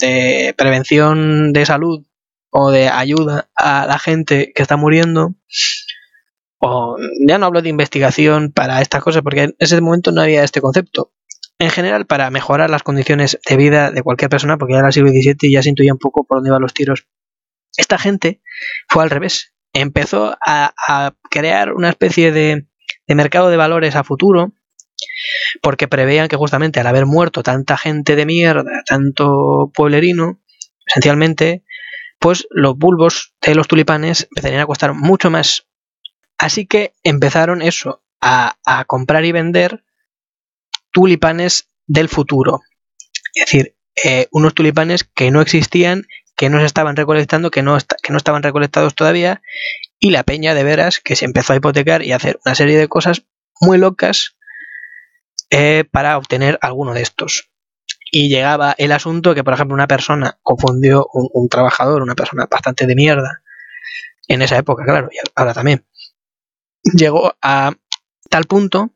de 0.00 0.54
prevención 0.58 1.52
de 1.52 1.64
salud 1.64 2.04
o 2.50 2.72
de 2.72 2.88
ayuda 2.88 3.48
a 3.54 3.86
la 3.86 4.00
gente 4.00 4.52
que 4.52 4.62
está 4.62 4.76
muriendo, 4.76 5.36
o 6.58 6.96
ya 7.28 7.38
no 7.38 7.46
hablo 7.46 7.62
de 7.62 7.68
investigación 7.68 8.50
para 8.50 8.82
estas 8.82 9.04
cosas, 9.04 9.22
porque 9.22 9.42
en 9.44 9.56
ese 9.60 9.80
momento 9.80 10.10
no 10.10 10.20
había 10.20 10.42
este 10.42 10.60
concepto. 10.60 11.12
En 11.60 11.70
general, 11.70 12.04
para 12.06 12.28
mejorar 12.30 12.70
las 12.70 12.82
condiciones 12.82 13.38
de 13.48 13.56
vida 13.56 13.92
de 13.92 14.02
cualquier 14.02 14.30
persona, 14.30 14.58
porque 14.58 14.72
ya 14.72 14.80
era 14.80 14.88
el 14.88 14.92
siglo 14.92 15.10
XVII 15.10 15.36
y 15.42 15.52
ya 15.52 15.62
se 15.62 15.68
intuía 15.68 15.92
un 15.92 16.00
poco 16.00 16.24
por 16.24 16.38
dónde 16.38 16.50
iban 16.50 16.62
los 16.62 16.74
tiros. 16.74 17.06
Esta 17.76 17.98
gente 17.98 18.40
fue 18.88 19.04
al 19.04 19.10
revés 19.10 19.52
empezó 19.76 20.36
a 20.40 21.14
crear 21.28 21.72
una 21.72 21.88
especie 21.88 22.30
de, 22.30 22.68
de 23.06 23.14
mercado 23.14 23.50
de 23.50 23.56
valores 23.56 23.96
a 23.96 24.04
futuro 24.04 24.52
porque 25.62 25.88
preveían 25.88 26.28
que 26.28 26.36
justamente 26.36 26.80
al 26.80 26.86
haber 26.86 27.06
muerto 27.06 27.42
tanta 27.42 27.76
gente 27.76 28.16
de 28.16 28.26
mierda, 28.26 28.82
tanto 28.86 29.70
pueblerino, 29.74 30.40
esencialmente, 30.86 31.64
pues 32.18 32.46
los 32.50 32.76
bulbos 32.76 33.34
de 33.40 33.54
los 33.54 33.68
tulipanes 33.68 34.28
empezarían 34.30 34.62
a 34.62 34.66
costar 34.66 34.94
mucho 34.94 35.30
más. 35.30 35.66
Así 36.38 36.66
que 36.66 36.94
empezaron 37.02 37.62
eso, 37.62 38.02
a, 38.20 38.56
a 38.64 38.84
comprar 38.84 39.24
y 39.24 39.32
vender 39.32 39.84
tulipanes 40.90 41.68
del 41.86 42.08
futuro. 42.08 42.62
Es 43.34 43.46
decir, 43.46 43.76
eh, 44.04 44.28
unos 44.32 44.54
tulipanes 44.54 45.04
que 45.04 45.30
no 45.30 45.40
existían 45.40 46.06
que 46.36 46.50
no 46.50 46.58
se 46.58 46.66
estaban 46.66 46.96
recolectando, 46.96 47.50
que 47.50 47.62
no, 47.62 47.78
que 48.02 48.12
no 48.12 48.16
estaban 48.16 48.42
recolectados 48.42 48.94
todavía, 48.94 49.42
y 50.04 50.10
la 50.10 50.22
peña 50.22 50.52
de 50.52 50.64
veras 50.64 51.00
que 51.00 51.16
se 51.16 51.24
empezó 51.24 51.54
a 51.54 51.56
hipotecar 51.56 52.02
y 52.02 52.12
a 52.12 52.16
hacer 52.16 52.38
una 52.44 52.54
serie 52.54 52.76
de 52.76 52.88
cosas 52.88 53.24
muy 53.58 53.78
locas 53.78 54.36
eh, 55.48 55.84
para 55.90 56.18
obtener 56.18 56.58
alguno 56.60 56.92
de 56.92 57.00
estos. 57.00 57.48
Y 58.12 58.28
llegaba 58.28 58.74
el 58.76 58.92
asunto 58.92 59.34
que, 59.34 59.42
por 59.42 59.54
ejemplo, 59.54 59.74
una 59.74 59.86
persona 59.86 60.38
confundió 60.42 61.08
un, 61.14 61.30
un 61.32 61.48
trabajador, 61.48 62.02
una 62.02 62.14
persona 62.14 62.46
bastante 62.50 62.86
de 62.86 62.94
mierda, 62.94 63.42
en 64.28 64.42
esa 64.42 64.58
época, 64.58 64.84
claro, 64.84 65.08
y 65.10 65.16
ahora 65.36 65.54
también, 65.54 65.86
llegó 66.82 67.34
a 67.40 67.72
tal 68.28 68.44
punto 68.44 68.90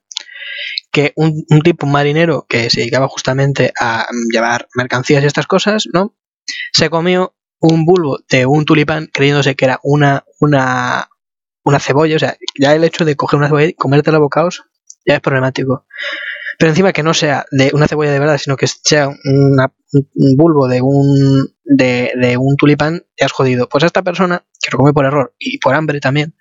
que 0.93 1.15
un, 1.17 1.43
un, 1.49 1.63
tipo, 1.63 1.87
un 1.87 1.93
marinero 1.93 2.45
que 2.47 2.69
se 2.69 2.81
dedicaba 2.81 3.09
justamente 3.09 3.73
a 3.81 4.07
llevar 4.31 4.69
mercancías 4.75 5.23
y 5.23 5.27
estas 5.27 5.47
cosas, 5.47 5.85
¿no? 5.91 6.15
se 6.73 6.91
comió 6.91 7.35
un 7.61 7.85
bulbo 7.85 8.19
de 8.29 8.47
un 8.47 8.65
tulipán 8.65 9.09
creyéndose 9.13 9.57
que 9.57 9.65
era 9.65 9.81
una, 9.83 10.25
una, 10.41 11.09
una 11.65 11.81
cebolla. 11.81 12.17
O 12.17 12.19
sea, 12.19 12.37
ya 12.59 12.75
el 12.75 12.85
hecho 12.85 13.05
de 13.05 13.17
coger 13.17 13.39
una 13.39 13.49
cebolla 13.49 13.67
y 13.67 13.75
comerte 13.75 14.13
la 14.13 14.19
bocaos 14.19 14.65
ya 15.07 15.15
es 15.15 15.21
problemático. 15.21 15.87
Pero 16.59 16.71
encima 16.71 16.93
que 16.93 17.05
no 17.05 17.15
sea 17.15 17.47
de 17.53 17.71
una 17.73 17.87
cebolla 17.87 18.11
de 18.11 18.19
verdad, 18.19 18.39
sino 18.39 18.57
que 18.57 18.67
sea 18.67 19.09
un 19.09 20.37
bulbo 20.37 20.67
de 20.67 20.83
un, 20.83 21.55
de, 21.65 22.13
de, 22.21 22.37
un 22.37 22.57
tulipán, 22.57 23.07
ya 23.19 23.27
has 23.27 23.33
jodido. 23.33 23.69
Pues 23.69 23.85
a 23.85 23.87
esta 23.87 24.03
persona, 24.03 24.45
que 24.61 24.71
lo 24.73 24.79
comió 24.79 24.93
por 24.93 25.05
error 25.05 25.35
y 25.39 25.59
por 25.59 25.75
hambre 25.75 26.01
también, 26.01 26.35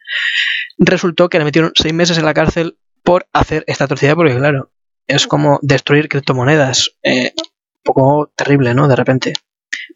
resultó 0.79 1.29
que 1.29 1.37
le 1.37 1.45
metieron 1.45 1.71
seis 1.75 1.93
meses 1.93 2.17
en 2.17 2.25
la 2.25 2.33
cárcel 2.33 2.79
por 3.03 3.27
hacer 3.31 3.63
esta 3.67 3.83
atrocidad, 3.83 4.15
porque 4.15 4.35
claro, 4.35 4.71
es 5.05 5.27
como 5.27 5.59
destruir 5.61 6.09
criptomonedas. 6.09 6.97
Eh, 7.03 7.33
un 7.37 7.83
poco 7.83 8.33
terrible, 8.35 8.73
¿no? 8.73 8.87
De 8.87 8.95
repente. 8.95 9.33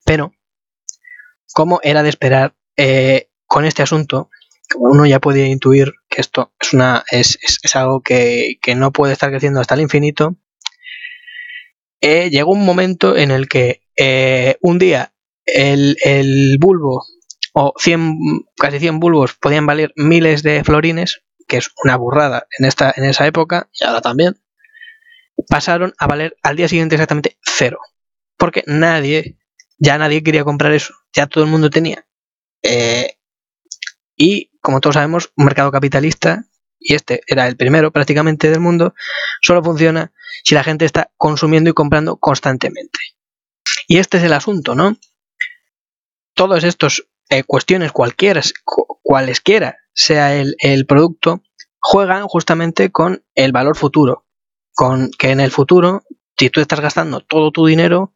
Pero, 0.06 0.34
como 1.54 1.80
era 1.84 2.04
de 2.04 2.10
esperar 2.10 2.56
eh, 2.78 3.30
con 3.46 3.66
este 3.66 3.84
asunto, 3.84 4.30
uno 4.76 5.06
ya 5.06 5.20
puede 5.20 5.48
intuir 5.48 5.94
que 6.10 6.22
esto 6.22 6.54
es, 6.60 6.74
una, 6.74 7.04
es, 7.12 7.38
es, 7.42 7.60
es 7.62 7.76
algo 7.76 8.02
que, 8.02 8.58
que, 8.62 8.76
no 8.76 8.92
puede 8.92 9.14
estar 9.14 9.30
creciendo 9.30 9.60
hasta 9.60 9.76
el 9.76 9.82
infinito, 9.82 10.38
eh, 12.00 12.30
llegó 12.30 12.52
un 12.52 12.66
momento 12.66 13.16
en 13.16 13.32
el 13.32 13.48
que 13.48 13.84
eh, 13.98 14.58
un 14.62 14.80
día 14.80 15.14
el, 15.46 15.98
el, 16.04 16.58
bulbo 16.60 17.04
o 17.54 17.74
100, 17.78 18.18
casi 18.58 18.80
100 18.80 19.00
bulbos 19.00 19.36
podían 19.36 19.66
valer 19.66 19.92
miles 19.96 20.42
de 20.42 20.64
florines, 20.64 21.22
que 21.48 21.58
es 21.58 21.70
una 21.84 21.98
burrada 21.98 22.48
en, 22.58 22.66
esta, 22.66 22.94
en 22.96 23.04
esa 23.04 23.28
época, 23.28 23.70
y 23.74 23.86
ahora 23.86 24.02
también, 24.02 24.36
pasaron 25.48 25.94
a 26.00 26.08
valer 26.08 26.36
al 26.42 26.56
día 26.56 26.68
siguiente 26.68 26.96
exactamente 26.96 27.38
cero. 27.44 27.80
Porque 28.38 28.64
nadie 28.66 29.38
ya 29.82 29.98
nadie 29.98 30.22
quería 30.22 30.44
comprar 30.44 30.72
eso, 30.74 30.94
ya 31.12 31.26
todo 31.26 31.44
el 31.44 31.50
mundo 31.50 31.72
tenía. 31.72 32.06
Eh, 32.62 33.18
y 34.16 34.52
como 34.62 34.80
todos 34.80 34.94
sabemos, 34.94 35.32
un 35.36 35.46
mercado 35.46 35.72
capitalista, 35.72 36.46
y 36.80 36.94
este 36.94 37.22
era 37.26 37.48
el 37.48 37.58
primero 37.58 37.92
prácticamente 37.92 38.50
del 38.52 38.60
mundo, 38.60 38.94
solo 39.42 39.64
funciona 39.64 40.14
si 40.44 40.54
la 40.54 40.64
gente 40.64 40.86
está 40.86 41.12
consumiendo 41.18 41.72
y 41.72 41.74
comprando 41.74 42.18
constantemente. 42.18 43.00
Y 43.88 43.98
este 43.98 44.18
es 44.18 44.24
el 44.24 44.34
asunto, 44.34 44.76
¿no? 44.76 44.98
Todas 46.36 46.64
estas 46.64 47.04
eh, 47.30 47.44
cuestiones, 47.44 47.92
cualquiera, 47.92 48.42
cualesquiera 49.02 49.80
sea 49.94 50.36
el, 50.36 50.56
el 50.60 50.86
producto, 50.86 51.42
juegan 51.80 52.28
justamente 52.28 52.92
con 52.92 53.24
el 53.34 53.52
valor 53.52 53.76
futuro. 53.76 54.28
Con 54.74 55.10
que 55.18 55.32
en 55.32 55.40
el 55.40 55.50
futuro, 55.50 56.04
si 56.38 56.52
tú 56.52 56.62
estás 56.62 56.82
gastando 56.82 57.22
todo 57.22 57.52
tu 57.52 57.66
dinero, 57.66 58.14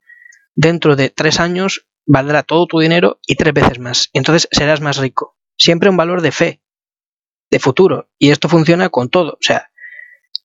dentro 0.55 0.95
de 0.95 1.09
tres 1.09 1.39
años 1.39 1.85
valdrá 2.05 2.43
todo 2.43 2.65
tu 2.67 2.79
dinero 2.79 3.19
y 3.27 3.35
tres 3.35 3.53
veces 3.53 3.79
más. 3.79 4.09
Entonces 4.13 4.47
serás 4.51 4.81
más 4.81 4.97
rico. 4.97 5.37
Siempre 5.57 5.89
un 5.89 5.97
valor 5.97 6.21
de 6.21 6.31
fe, 6.31 6.61
de 7.49 7.59
futuro. 7.59 8.09
Y 8.17 8.31
esto 8.31 8.49
funciona 8.49 8.89
con 8.89 9.09
todo. 9.09 9.33
O 9.33 9.41
sea, 9.41 9.69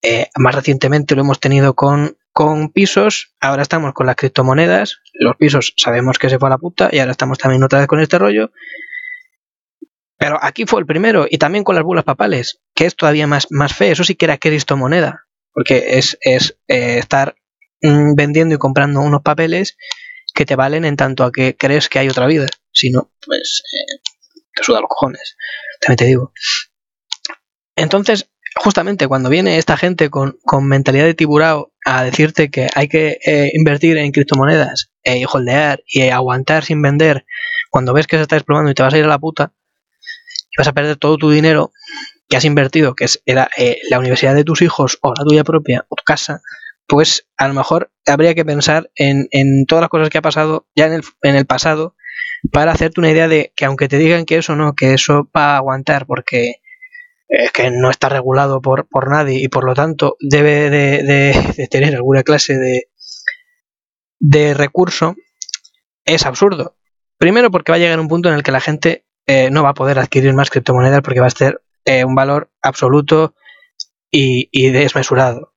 eh, 0.03 0.29
más 0.37 0.55
recientemente 0.55 1.15
lo 1.15 1.23
hemos 1.23 1.41
tenido 1.41 1.75
con, 1.75 2.17
con 2.33 2.71
pisos, 2.71 3.35
ahora 3.41 3.63
estamos 3.63 3.93
con 3.93 4.07
las 4.07 4.17
criptomonedas. 4.17 5.01
Los 5.15 5.37
pisos 5.37 5.75
sabemos 5.77 6.19
que 6.19 6.31
se 6.31 6.39
fue 6.39 6.49
a 6.49 6.51
la 6.51 6.59
puta 6.59 6.89
y 6.93 6.99
ahora 6.99 7.13
estamos 7.13 7.39
también 7.39 7.63
otra 7.63 7.81
vez 7.81 7.89
con 7.89 8.01
este 8.01 8.19
rollo. 8.19 8.51
Pero 10.17 10.39
aquí 10.43 10.67
fue 10.67 10.81
el 10.81 10.87
primero 10.87 11.27
y 11.29 11.39
también 11.39 11.65
con 11.65 11.75
las 11.75 11.85
bulas 11.85 12.05
papales, 12.05 12.61
que 12.75 12.85
es 12.85 12.95
todavía 12.95 13.27
más, 13.27 13.47
más 13.51 13.75
fe. 13.75 13.91
Eso 13.91 14.05
sí 14.05 14.15
que 14.15 14.27
era 14.27 14.39
criptomoneda, 14.39 15.27
porque 15.53 15.99
es, 15.99 16.19
es 16.21 16.59
eh, 16.69 16.99
estar 16.99 17.37
vendiendo 17.81 18.55
y 18.55 18.59
comprando 18.59 19.01
unos 19.01 19.23
papeles 19.23 19.77
que 20.35 20.47
te 20.47 20.57
valen 20.57 20.85
en 20.85 20.97
tanto 20.97 21.25
a 21.25 21.33
que 21.33 21.57
crees 21.57 21.89
que 21.89 21.99
hay 21.99 22.09
otra 22.09 22.27
vida. 22.27 22.47
Si 22.73 22.91
no, 22.91 23.11
pues 23.25 23.63
eh, 23.73 24.01
te 24.55 24.63
suda 24.63 24.81
los 24.81 24.89
cojones. 24.89 25.37
También 25.81 25.97
te 25.97 26.05
digo. 26.07 26.33
Entonces, 27.77 28.31
justamente 28.57 29.09
cuando 29.09 29.29
viene 29.29 29.59
esta 29.59 29.77
gente 29.77 30.11
con, 30.11 30.39
con 30.45 30.67
mentalidad 30.67 31.05
de 31.05 31.15
tiburao 31.15 31.73
a 31.85 32.05
decirte 32.05 32.51
que 32.51 32.69
hay 32.75 32.89
que 32.89 33.19
eh, 33.25 33.51
invertir 33.55 33.97
en 33.97 34.13
criptomonedas 34.13 34.91
eh, 35.03 35.25
holdear 35.27 35.83
y 35.87 36.03
aguantar 36.03 36.65
sin 36.65 36.83
vender 36.83 37.25
cuando 37.71 37.95
ves 37.95 38.07
que 38.07 38.17
se 38.17 38.23
está 38.23 38.37
explotando 38.37 38.71
y 38.71 38.75
te 38.75 38.83
vas 38.83 38.93
a 38.93 38.99
ir 38.99 39.05
a 39.05 39.09
la 39.09 39.19
puta 39.19 39.53
y 40.51 40.59
vas 40.59 40.69
a 40.69 40.73
perder 40.73 40.97
todo 40.97 41.17
tu 41.17 41.31
dinero 41.31 41.73
que 42.29 42.37
has 42.37 42.45
invertido, 42.45 42.95
que 42.95 43.05
es 43.05 43.23
era, 43.25 43.49
eh, 43.57 43.79
la 43.89 43.99
universidad 43.99 44.35
de 44.35 44.45
tus 44.45 44.63
hijos 44.63 44.99
o 45.01 45.15
la 45.17 45.25
tuya 45.25 45.45
propia 45.45 45.87
o 45.89 45.97
tu 45.97 46.05
casa, 46.05 46.43
pues 46.91 47.29
a 47.37 47.47
lo 47.47 47.55
mejor 47.55 47.93
habría 48.05 48.35
que 48.35 48.45
pensar 48.45 48.91
en, 48.97 49.29
en 49.31 49.65
todas 49.67 49.81
las 49.81 49.91
cosas 49.91 50.11
que 50.11 50.19
ha 50.19 50.23
pasado 50.23 50.67
ya 50.75 50.87
en 50.87 50.95
el, 50.95 51.03
en 51.23 51.37
el, 51.37 51.47
pasado 51.47 51.95
para 52.51 52.73
hacerte 52.73 52.99
una 52.99 53.13
idea 53.13 53.29
de 53.29 53.53
que 53.55 53.65
aunque 53.65 53.87
te 53.87 53.97
digan 53.97 54.25
que 54.25 54.39
eso 54.39 54.57
no, 54.57 54.75
que 54.75 54.93
eso 54.95 55.31
va 55.35 55.55
a 55.55 55.57
aguantar 55.59 56.05
porque 56.07 56.57
eh, 57.29 57.49
que 57.55 57.71
no 57.71 57.91
está 57.91 58.09
regulado 58.09 58.61
por, 58.61 58.89
por, 58.89 59.09
nadie 59.09 59.39
y 59.39 59.47
por 59.47 59.63
lo 59.63 59.75
tanto 59.75 60.17
debe 60.19 60.69
de, 60.69 61.69
tener 61.71 61.95
alguna 61.95 62.25
clase 62.25 62.59
de, 62.59 62.89
de 64.19 64.55
recurso, 64.55 65.15
es 66.05 66.27
absurdo. 66.27 66.77
Primero 67.19 67.53
porque 67.53 67.71
va 67.71 67.77
a 67.77 67.79
llegar 67.79 68.01
un 68.01 68.09
punto 68.09 68.31
en 68.31 68.35
el 68.35 68.43
que 68.43 68.51
la 68.51 68.61
gente 68.61 69.05
eh, 69.29 69.49
no 69.53 69.63
va 69.63 69.71
a 69.71 69.75
poder 69.75 70.01
adquirir 70.01 70.35
más 70.35 70.51
criptomonedas 70.51 71.03
porque 71.03 71.21
va 71.21 71.29
a 71.29 71.31
ser 71.31 71.63
eh, 71.85 72.05
un 72.05 72.17
valor 72.17 72.51
absoluto 72.61 73.37
y, 74.11 74.49
y, 74.51 74.71
desmesurado. 74.71 75.55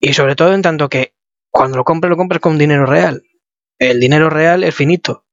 Y 0.00 0.14
sobre 0.14 0.34
todo 0.34 0.54
en 0.54 0.62
tanto 0.62 0.88
que 0.88 1.14
cuando 1.50 1.76
lo 1.76 1.84
compres, 1.84 2.10
lo 2.10 2.16
compras 2.16 2.40
con 2.40 2.58
dinero 2.58 2.86
real. 2.86 3.22
El 3.78 4.00
dinero 4.00 4.30
real 4.30 4.64
es 4.64 4.74
finito. 4.74 5.26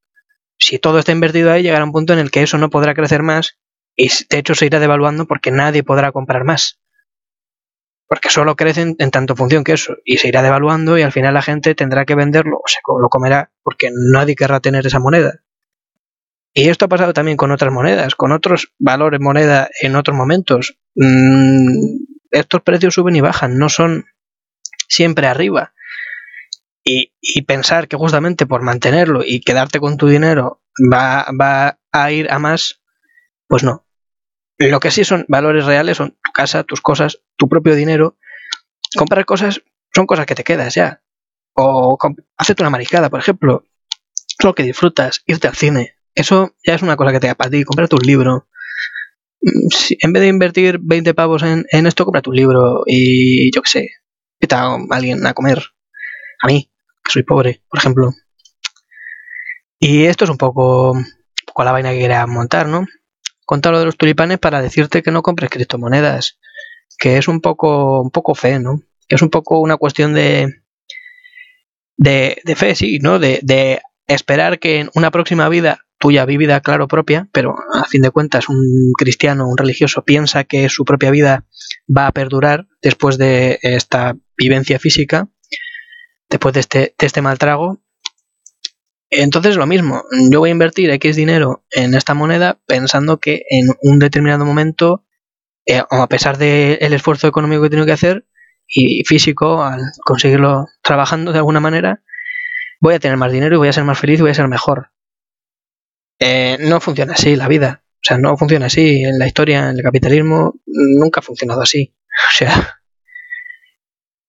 Si 0.59 0.79
todo 0.79 0.99
está 0.99 1.11
invertido 1.11 1.51
ahí, 1.51 1.63
llegará 1.63 1.85
un 1.85 1.91
punto 1.91 2.13
en 2.13 2.19
el 2.19 2.31
que 2.31 2.43
eso 2.43 2.57
no 2.57 2.69
podrá 2.69 2.93
crecer 2.93 3.23
más 3.23 3.57
y 3.95 4.09
de 4.29 4.37
hecho 4.37 4.55
se 4.55 4.65
irá 4.65 4.79
devaluando 4.79 5.25
porque 5.25 5.51
nadie 5.51 5.83
podrá 5.83 6.11
comprar 6.11 6.43
más. 6.43 6.79
Porque 8.07 8.29
solo 8.29 8.55
crecen 8.55 8.95
en 8.99 9.11
tanto 9.11 9.35
función 9.35 9.63
que 9.63 9.73
eso. 9.73 9.97
Y 10.05 10.17
se 10.17 10.27
irá 10.27 10.41
devaluando 10.41 10.97
y 10.97 11.01
al 11.01 11.11
final 11.11 11.33
la 11.33 11.41
gente 11.41 11.75
tendrá 11.75 12.05
que 12.05 12.15
venderlo 12.15 12.57
o 12.57 12.63
se 12.67 12.79
lo 13.01 13.09
comerá 13.09 13.51
porque 13.63 13.89
nadie 13.93 14.35
querrá 14.35 14.59
tener 14.59 14.85
esa 14.85 14.99
moneda. 14.99 15.41
Y 16.53 16.69
esto 16.69 16.85
ha 16.85 16.89
pasado 16.89 17.13
también 17.13 17.37
con 17.37 17.51
otras 17.51 17.71
monedas, 17.71 18.15
con 18.15 18.31
otros 18.31 18.73
valores 18.79 19.19
moneda 19.19 19.69
en 19.81 19.95
otros 19.95 20.15
momentos. 20.15 20.77
Mm, 20.95 21.97
estos 22.31 22.61
precios 22.61 22.95
suben 22.95 23.15
y 23.15 23.21
bajan, 23.21 23.57
no 23.57 23.69
son 23.69 24.05
siempre 24.87 25.27
arriba. 25.27 25.73
Y, 26.83 27.13
y, 27.19 27.41
pensar 27.41 27.89
que 27.89 27.97
justamente 27.97 28.45
por 28.45 28.61
mantenerlo 28.61 29.21
y 29.25 29.41
quedarte 29.41 29.79
con 29.79 29.97
tu 29.97 30.07
dinero 30.07 30.61
va, 30.93 31.27
va 31.39 31.79
a 31.91 32.11
ir 32.11 32.31
a 32.31 32.39
más, 32.39 32.81
pues 33.47 33.63
no. 33.63 33.85
Lo 34.57 34.79
que 34.79 34.91
sí 34.91 35.03
son 35.03 35.25
valores 35.27 35.65
reales 35.65 35.97
son 35.97 36.17
tu 36.23 36.31
casa, 36.31 36.63
tus 36.63 36.81
cosas, 36.81 37.21
tu 37.35 37.47
propio 37.47 37.75
dinero. 37.75 38.17
Comprar 38.95 39.25
cosas 39.25 39.61
son 39.93 40.07
cosas 40.07 40.25
que 40.25 40.35
te 40.35 40.43
quedas 40.43 40.73
ya. 40.75 41.01
O 41.53 41.97
hacerte 42.37 42.63
una 42.63 42.69
mariscada, 42.69 43.09
por 43.09 43.19
ejemplo. 43.19 43.65
Lo 44.43 44.55
que 44.55 44.63
disfrutas, 44.63 45.23
irte 45.25 45.47
al 45.47 45.55
cine. 45.55 45.95
Eso 46.15 46.55
ya 46.65 46.75
es 46.75 46.81
una 46.81 46.95
cosa 46.95 47.11
que 47.11 47.19
te 47.19 47.27
da 47.27 47.35
para 47.35 47.51
ti. 47.51 47.63
Comprar 47.63 47.87
tu 47.87 47.97
libro. 47.97 48.47
Mm, 49.41 49.67
si, 49.69 49.97
en 49.99 50.13
vez 50.13 50.21
de 50.21 50.29
invertir 50.29 50.79
20 50.81 51.13
pavos 51.13 51.43
en, 51.43 51.65
en 51.71 51.85
esto, 51.85 52.05
compra 52.05 52.21
tu 52.21 52.31
libro 52.31 52.83
y 52.87 53.53
yo 53.53 53.61
qué 53.61 53.69
sé. 53.69 53.89
Invita 54.39 54.63
a 54.63 54.77
alguien 54.91 55.25
a 55.25 55.33
comer. 55.33 55.63
A 56.41 56.47
mí, 56.47 56.69
que 57.03 57.11
soy 57.11 57.23
pobre, 57.23 57.61
por 57.69 57.79
ejemplo. 57.79 58.13
Y 59.79 60.05
esto 60.05 60.25
es 60.25 60.29
un 60.29 60.37
poco, 60.37 60.91
un 60.91 61.05
poco 61.45 61.63
la 61.63 61.71
vaina 61.71 61.91
que 61.91 61.99
quería 61.99 62.25
montar, 62.27 62.67
¿no? 62.67 62.85
contar 63.47 63.71
lo 63.71 63.79
de 63.79 63.85
los 63.85 63.95
tulipanes 63.95 64.39
para 64.39 64.61
decirte 64.61 65.01
que 65.01 65.09
no 65.09 65.23
compres 65.23 65.49
criptomonedas, 65.49 66.37
que 66.99 67.17
es 67.17 67.29
un 67.29 67.39
poco, 67.39 68.01
un 68.01 68.11
poco 68.11 68.35
fe, 68.35 68.59
¿no? 68.59 68.81
Que 69.07 69.15
es 69.15 69.21
un 69.21 69.29
poco 69.29 69.61
una 69.61 69.77
cuestión 69.77 70.13
de, 70.13 70.63
de, 71.95 72.41
de 72.43 72.55
fe, 72.57 72.75
sí, 72.75 72.99
¿no? 73.01 73.19
De, 73.19 73.39
de, 73.41 73.81
esperar 74.05 74.59
que 74.59 74.79
en 74.79 74.89
una 74.95 75.11
próxima 75.11 75.47
vida 75.47 75.85
tuya 75.97 76.25
vivida, 76.25 76.59
claro, 76.59 76.89
propia, 76.89 77.29
pero 77.31 77.55
a 77.73 77.85
fin 77.85 78.01
de 78.01 78.11
cuentas 78.11 78.49
un 78.49 78.91
cristiano, 78.97 79.47
un 79.47 79.57
religioso 79.57 80.03
piensa 80.03 80.43
que 80.43 80.67
su 80.67 80.83
propia 80.83 81.11
vida 81.11 81.45
va 81.89 82.07
a 82.07 82.11
perdurar 82.11 82.67
después 82.81 83.17
de 83.17 83.59
esta 83.61 84.17
vivencia 84.37 84.79
física, 84.79 85.27
después 86.29 86.53
de 86.53 86.59
este, 86.59 86.95
de 86.97 87.05
este 87.05 87.21
mal 87.21 87.37
trago, 87.37 87.81
entonces 89.09 89.55
lo 89.55 89.65
mismo, 89.65 90.03
yo 90.29 90.39
voy 90.39 90.49
a 90.49 90.51
invertir 90.51 90.89
X 90.89 91.15
dinero 91.15 91.63
en 91.71 91.95
esta 91.95 92.13
moneda 92.13 92.59
pensando 92.65 93.19
que 93.19 93.43
en 93.49 93.67
un 93.81 93.99
determinado 93.99 94.45
momento, 94.45 95.05
eh, 95.65 95.81
a 95.89 96.07
pesar 96.07 96.37
del 96.37 96.93
esfuerzo 96.93 97.27
económico 97.27 97.63
que 97.63 97.69
tengo 97.69 97.85
que 97.85 97.93
hacer 97.93 98.25
y 98.67 99.03
físico 99.05 99.63
al 99.63 99.81
conseguirlo 100.03 100.65
trabajando 100.81 101.31
de 101.31 101.37
alguna 101.37 101.61
manera, 101.61 102.03
voy 102.81 102.95
a 102.95 102.99
tener 102.99 103.15
más 103.17 103.31
dinero 103.31 103.55
y 103.55 103.59
voy 103.59 103.69
a 103.69 103.73
ser 103.73 103.85
más 103.85 103.97
feliz 103.97 104.19
y 104.19 104.23
voy 104.23 104.31
a 104.31 104.35
ser 104.35 104.49
mejor. 104.49 104.91
Eh, 106.19 106.57
no 106.59 106.81
funciona 106.81 107.13
así 107.13 107.35
la 107.37 107.47
vida. 107.47 107.83
O 107.95 108.03
sea, 108.03 108.17
no 108.17 108.35
funciona 108.35 108.65
así. 108.65 109.03
En 109.03 109.19
la 109.19 109.27
historia, 109.27 109.69
en 109.69 109.77
el 109.77 109.83
capitalismo, 109.83 110.59
nunca 110.65 111.21
ha 111.21 111.23
funcionado 111.23 111.61
así. 111.61 111.93
O 112.29 112.35
sea, 112.35 112.79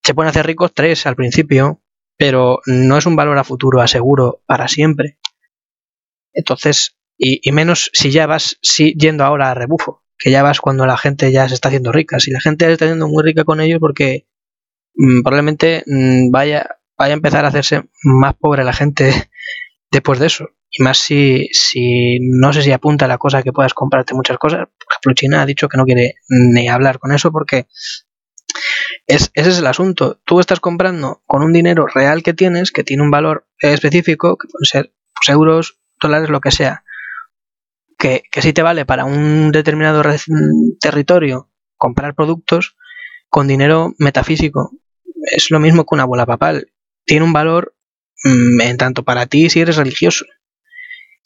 se 0.08 0.14
pueden 0.14 0.30
hacer 0.30 0.46
ricos 0.46 0.72
tres 0.72 1.04
al 1.04 1.16
principio, 1.16 1.82
pero 2.16 2.60
no 2.64 2.96
es 2.96 3.04
un 3.04 3.14
valor 3.14 3.36
a 3.36 3.44
futuro 3.44 3.82
aseguro 3.82 4.42
para 4.46 4.66
siempre. 4.66 5.18
Entonces, 6.32 6.96
y, 7.18 7.46
y 7.46 7.52
menos 7.52 7.90
si 7.92 8.10
ya 8.10 8.26
vas 8.26 8.58
yendo 8.96 9.22
ahora 9.22 9.50
a 9.50 9.54
rebufo, 9.54 10.02
que 10.16 10.30
ya 10.30 10.42
vas 10.42 10.62
cuando 10.62 10.86
la 10.86 10.96
gente 10.96 11.30
ya 11.30 11.46
se 11.46 11.52
está 11.52 11.68
haciendo 11.68 11.92
rica. 11.92 12.20
Si 12.20 12.30
la 12.30 12.40
gente 12.40 12.64
se 12.64 12.72
está 12.72 12.86
haciendo 12.86 13.06
muy 13.06 13.22
rica 13.22 13.44
con 13.44 13.60
ellos, 13.60 13.80
porque 13.80 14.26
mmm, 14.94 15.20
probablemente 15.20 15.84
mmm, 15.84 16.30
vaya, 16.30 16.78
vaya 16.96 17.12
a 17.12 17.18
empezar 17.18 17.44
a 17.44 17.48
hacerse 17.48 17.82
más 18.02 18.32
pobre 18.34 18.64
la 18.64 18.72
gente 18.72 19.12
después 19.90 20.20
de 20.20 20.28
eso. 20.28 20.48
Y 20.70 20.82
más 20.82 20.96
si, 20.96 21.50
si 21.52 22.18
no 22.20 22.54
sé 22.54 22.62
si 22.62 22.72
apunta 22.72 23.06
la 23.06 23.18
cosa 23.18 23.42
que 23.42 23.52
puedas 23.52 23.74
comprarte 23.74 24.14
muchas 24.14 24.38
cosas. 24.38 24.60
Por 24.60 24.86
ejemplo, 24.90 25.12
China 25.12 25.42
ha 25.42 25.46
dicho 25.46 25.68
que 25.68 25.76
no 25.76 25.84
quiere 25.84 26.14
ni 26.30 26.66
hablar 26.66 26.98
con 26.98 27.12
eso 27.12 27.30
porque 27.30 27.66
es, 29.08 29.30
ese 29.34 29.50
es 29.50 29.58
el 29.58 29.66
asunto. 29.66 30.20
Tú 30.24 30.38
estás 30.38 30.60
comprando 30.60 31.22
con 31.26 31.42
un 31.42 31.52
dinero 31.52 31.86
real 31.86 32.22
que 32.22 32.34
tienes, 32.34 32.70
que 32.70 32.84
tiene 32.84 33.02
un 33.02 33.10
valor 33.10 33.48
específico, 33.58 34.36
que 34.36 34.48
pueden 34.48 34.66
ser 34.66 34.92
pues, 35.14 35.30
euros, 35.30 35.78
dólares, 35.98 36.28
lo 36.28 36.40
que 36.40 36.50
sea, 36.50 36.84
que, 37.98 38.22
que 38.30 38.42
sí 38.42 38.52
te 38.52 38.62
vale 38.62 38.84
para 38.84 39.06
un 39.06 39.50
determinado 39.50 40.02
territorio 40.78 41.50
comprar 41.76 42.14
productos 42.14 42.76
con 43.30 43.48
dinero 43.48 43.94
metafísico. 43.98 44.72
Es 45.32 45.50
lo 45.50 45.58
mismo 45.58 45.84
que 45.84 45.94
una 45.94 46.04
bola 46.04 46.26
papal. 46.26 46.70
Tiene 47.04 47.24
un 47.24 47.32
valor 47.32 47.74
mmm, 48.24 48.60
en 48.60 48.76
tanto 48.76 49.04
para 49.04 49.26
ti 49.26 49.48
si 49.48 49.60
eres 49.60 49.76
religioso. 49.76 50.26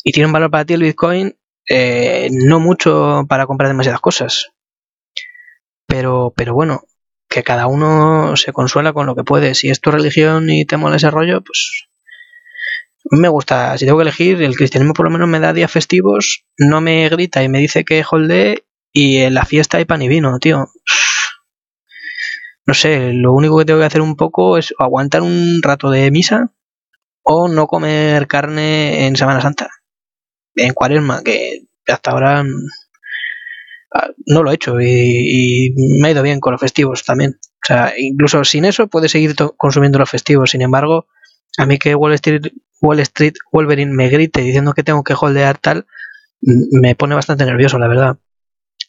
Y 0.04 0.12
tiene 0.12 0.26
un 0.26 0.32
valor 0.32 0.50
para 0.52 0.64
ti 0.64 0.74
el 0.74 0.82
Bitcoin, 0.82 1.36
eh, 1.68 2.28
no 2.30 2.60
mucho 2.60 3.24
para 3.28 3.46
comprar 3.46 3.68
demasiadas 3.68 4.00
cosas. 4.00 4.52
Pero, 5.86 6.32
pero 6.36 6.54
bueno, 6.54 6.84
que 7.32 7.42
cada 7.42 7.66
uno 7.66 8.36
se 8.36 8.52
consuela 8.52 8.92
con 8.92 9.06
lo 9.06 9.16
que 9.16 9.24
puede. 9.24 9.54
Si 9.54 9.70
es 9.70 9.80
tu 9.80 9.90
religión 9.90 10.50
y 10.50 10.66
te 10.66 10.76
mola 10.76 10.96
ese 10.96 11.10
rollo, 11.10 11.40
pues 11.40 11.88
me 13.10 13.28
gusta. 13.28 13.76
Si 13.78 13.86
tengo 13.86 13.98
que 13.98 14.02
elegir, 14.02 14.42
el 14.42 14.54
cristianismo 14.54 14.92
por 14.92 15.06
lo 15.06 15.10
menos 15.10 15.28
me 15.28 15.40
da 15.40 15.52
días 15.52 15.70
festivos, 15.70 16.44
no 16.58 16.80
me 16.80 17.08
grita 17.08 17.42
y 17.42 17.48
me 17.48 17.58
dice 17.58 17.84
que 17.84 18.04
holde 18.08 18.64
y 18.92 19.18
en 19.18 19.34
la 19.34 19.46
fiesta 19.46 19.78
hay 19.78 19.86
pan 19.86 20.02
y 20.02 20.08
vino, 20.08 20.38
tío. 20.38 20.66
No 22.66 22.74
sé, 22.74 23.12
lo 23.12 23.32
único 23.32 23.58
que 23.58 23.64
tengo 23.64 23.80
que 23.80 23.86
hacer 23.86 24.02
un 24.02 24.14
poco 24.14 24.58
es 24.58 24.74
aguantar 24.78 25.22
un 25.22 25.60
rato 25.62 25.90
de 25.90 26.10
misa 26.10 26.52
o 27.22 27.48
no 27.48 27.66
comer 27.66 28.28
carne 28.28 29.06
en 29.06 29.16
Semana 29.16 29.40
Santa. 29.40 29.70
En 30.54 30.74
Cuaresma, 30.74 31.22
que 31.22 31.62
hasta 31.88 32.10
ahora 32.10 32.44
no 34.26 34.42
lo 34.42 34.50
he 34.50 34.54
hecho 34.54 34.80
y, 34.80 35.74
me 36.00 36.08
ha 36.08 36.10
ido 36.12 36.22
bien 36.22 36.40
con 36.40 36.52
los 36.52 36.60
festivos 36.60 37.04
también. 37.04 37.38
O 37.42 37.66
sea, 37.66 37.92
incluso 37.96 38.44
sin 38.44 38.64
eso 38.64 38.88
puedes 38.88 39.12
seguir 39.12 39.34
consumiendo 39.56 39.98
los 39.98 40.10
festivos. 40.10 40.50
Sin 40.50 40.62
embargo, 40.62 41.06
a 41.58 41.66
mí 41.66 41.78
que 41.78 41.94
Wall 41.94 42.14
Street, 42.14 42.52
Wall 42.80 43.00
Street 43.00 43.34
Wolverine 43.52 43.92
me 43.92 44.08
grite 44.08 44.40
diciendo 44.40 44.72
que 44.72 44.82
tengo 44.82 45.04
que 45.04 45.14
holdear 45.18 45.58
tal, 45.58 45.86
me 46.40 46.94
pone 46.94 47.14
bastante 47.14 47.44
nervioso, 47.44 47.78
la 47.78 47.88
verdad. 47.88 48.18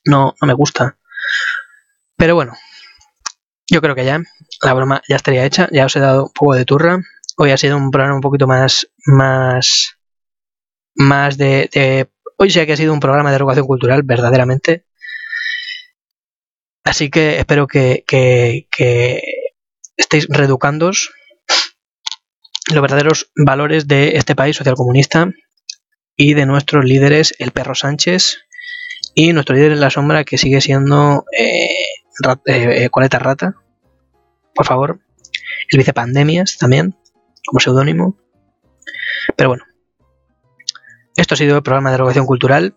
No, 0.06 0.34
no 0.42 0.48
me 0.48 0.54
gusta. 0.54 0.98
Pero 2.18 2.36
bueno, 2.36 2.54
yo 3.70 3.82
creo 3.82 3.96
que 3.96 4.06
ya 4.06 4.22
la 4.62 4.74
broma 4.74 5.02
ya 5.08 5.16
estaría 5.16 5.46
hecha. 5.46 5.70
Ya 5.72 5.86
os 5.86 5.96
he 5.96 6.00
dado 6.00 6.26
un 6.26 6.34
poco 6.34 6.56
de 6.56 6.66
turra. 6.66 7.00
Hoy 7.38 7.52
ha 7.52 7.58
sido 7.58 7.78
un 7.78 7.92
programa 7.92 8.16
un 8.16 8.22
poquito 8.22 8.48
más, 8.48 8.88
más, 9.06 9.98
más 10.96 11.38
de, 11.38 11.70
de 11.74 12.10
hoy 12.38 12.50
sí 12.50 12.66
que 12.66 12.74
ha 12.74 12.78
sido 12.78 12.94
un 12.94 13.00
programa 13.00 13.30
de 13.30 13.38
educación 13.38 13.66
cultural, 13.66 14.04
verdaderamente. 14.04 14.86
Así 16.84 17.10
que 17.10 17.40
espero 17.40 17.68
que, 17.68 18.04
estéis 19.96 20.28
reeducando 20.30 20.88
los 20.88 22.82
verdaderos 22.82 23.32
valores 23.36 23.88
de 23.88 24.18
este 24.18 24.36
país 24.36 24.56
socialcomunista 24.56 25.32
y 26.16 26.34
de 26.34 26.46
nuestros 26.46 26.86
líderes, 26.86 27.36
el 27.40 27.52
perro 27.52 27.76
Sánchez, 27.76 28.40
y 29.16 29.34
nuestro 29.34 29.56
líder 29.56 29.74
en 29.74 29.82
la 29.82 29.90
sombra 29.90 30.24
que 30.24 30.38
sigue 30.38 30.62
siendo 30.62 31.26
eh, 31.38 31.70
rat, 32.22 32.42
eh, 32.46 32.90
Coleta 32.90 33.20
Rata, 33.20 33.56
por 34.56 34.66
favor, 34.66 35.00
el 35.72 35.78
vicepandemias 35.78 36.58
también, 36.58 36.96
como 37.46 37.60
seudónimo. 37.60 38.18
Pero 39.36 39.50
bueno, 39.50 39.66
esto 41.16 41.36
ha 41.36 41.38
sido 41.38 41.58
el 41.58 41.64
programa 41.64 41.92
de 41.92 41.98
educación 41.98 42.26
cultural. 42.26 42.76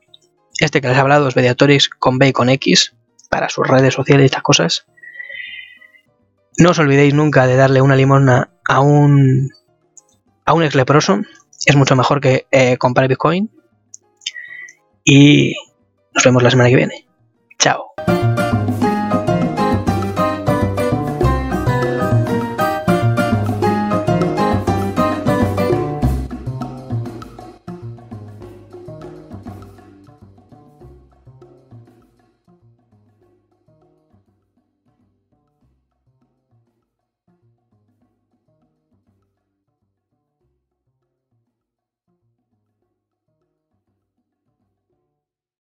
Este 0.61 0.81
que 0.81 0.89
les 0.89 0.97
he 0.97 1.01
hablado 1.01 1.29
es 1.29 1.37
Mediatorix 1.37 1.89
con 1.89 2.19
B 2.19 2.29
y 2.29 2.33
con 2.33 2.49
X 2.49 2.96
para 3.29 3.49
sus 3.49 3.67
redes 3.67 3.95
sociales 3.95 4.25
y 4.25 4.27
estas 4.27 4.43
cosas. 4.43 4.87
No 6.59 6.71
os 6.71 6.79
olvidéis 6.79 7.15
nunca 7.15 7.47
de 7.47 7.57
darle 7.57 7.83
una 7.83 7.97
limosna 7.97 8.51
a 8.69 8.81
un 8.81 9.51
a 10.45 10.55
un 10.55 10.63
ex 10.63 10.75
leproso. 10.75 11.21
Es 11.67 11.77
mucho 11.77 11.97
mejor 11.97 12.21
que 12.21 12.47
eh, 12.51 12.79
comprar 12.79 13.09
Bitcoin. 13.09 13.51
Y 15.05 15.55
nos 16.15 16.25
vemos 16.25 16.43
la 16.43 16.51
semana 16.51 16.71
que 16.71 16.77
viene. 16.77 17.07
Chao. 17.59 17.96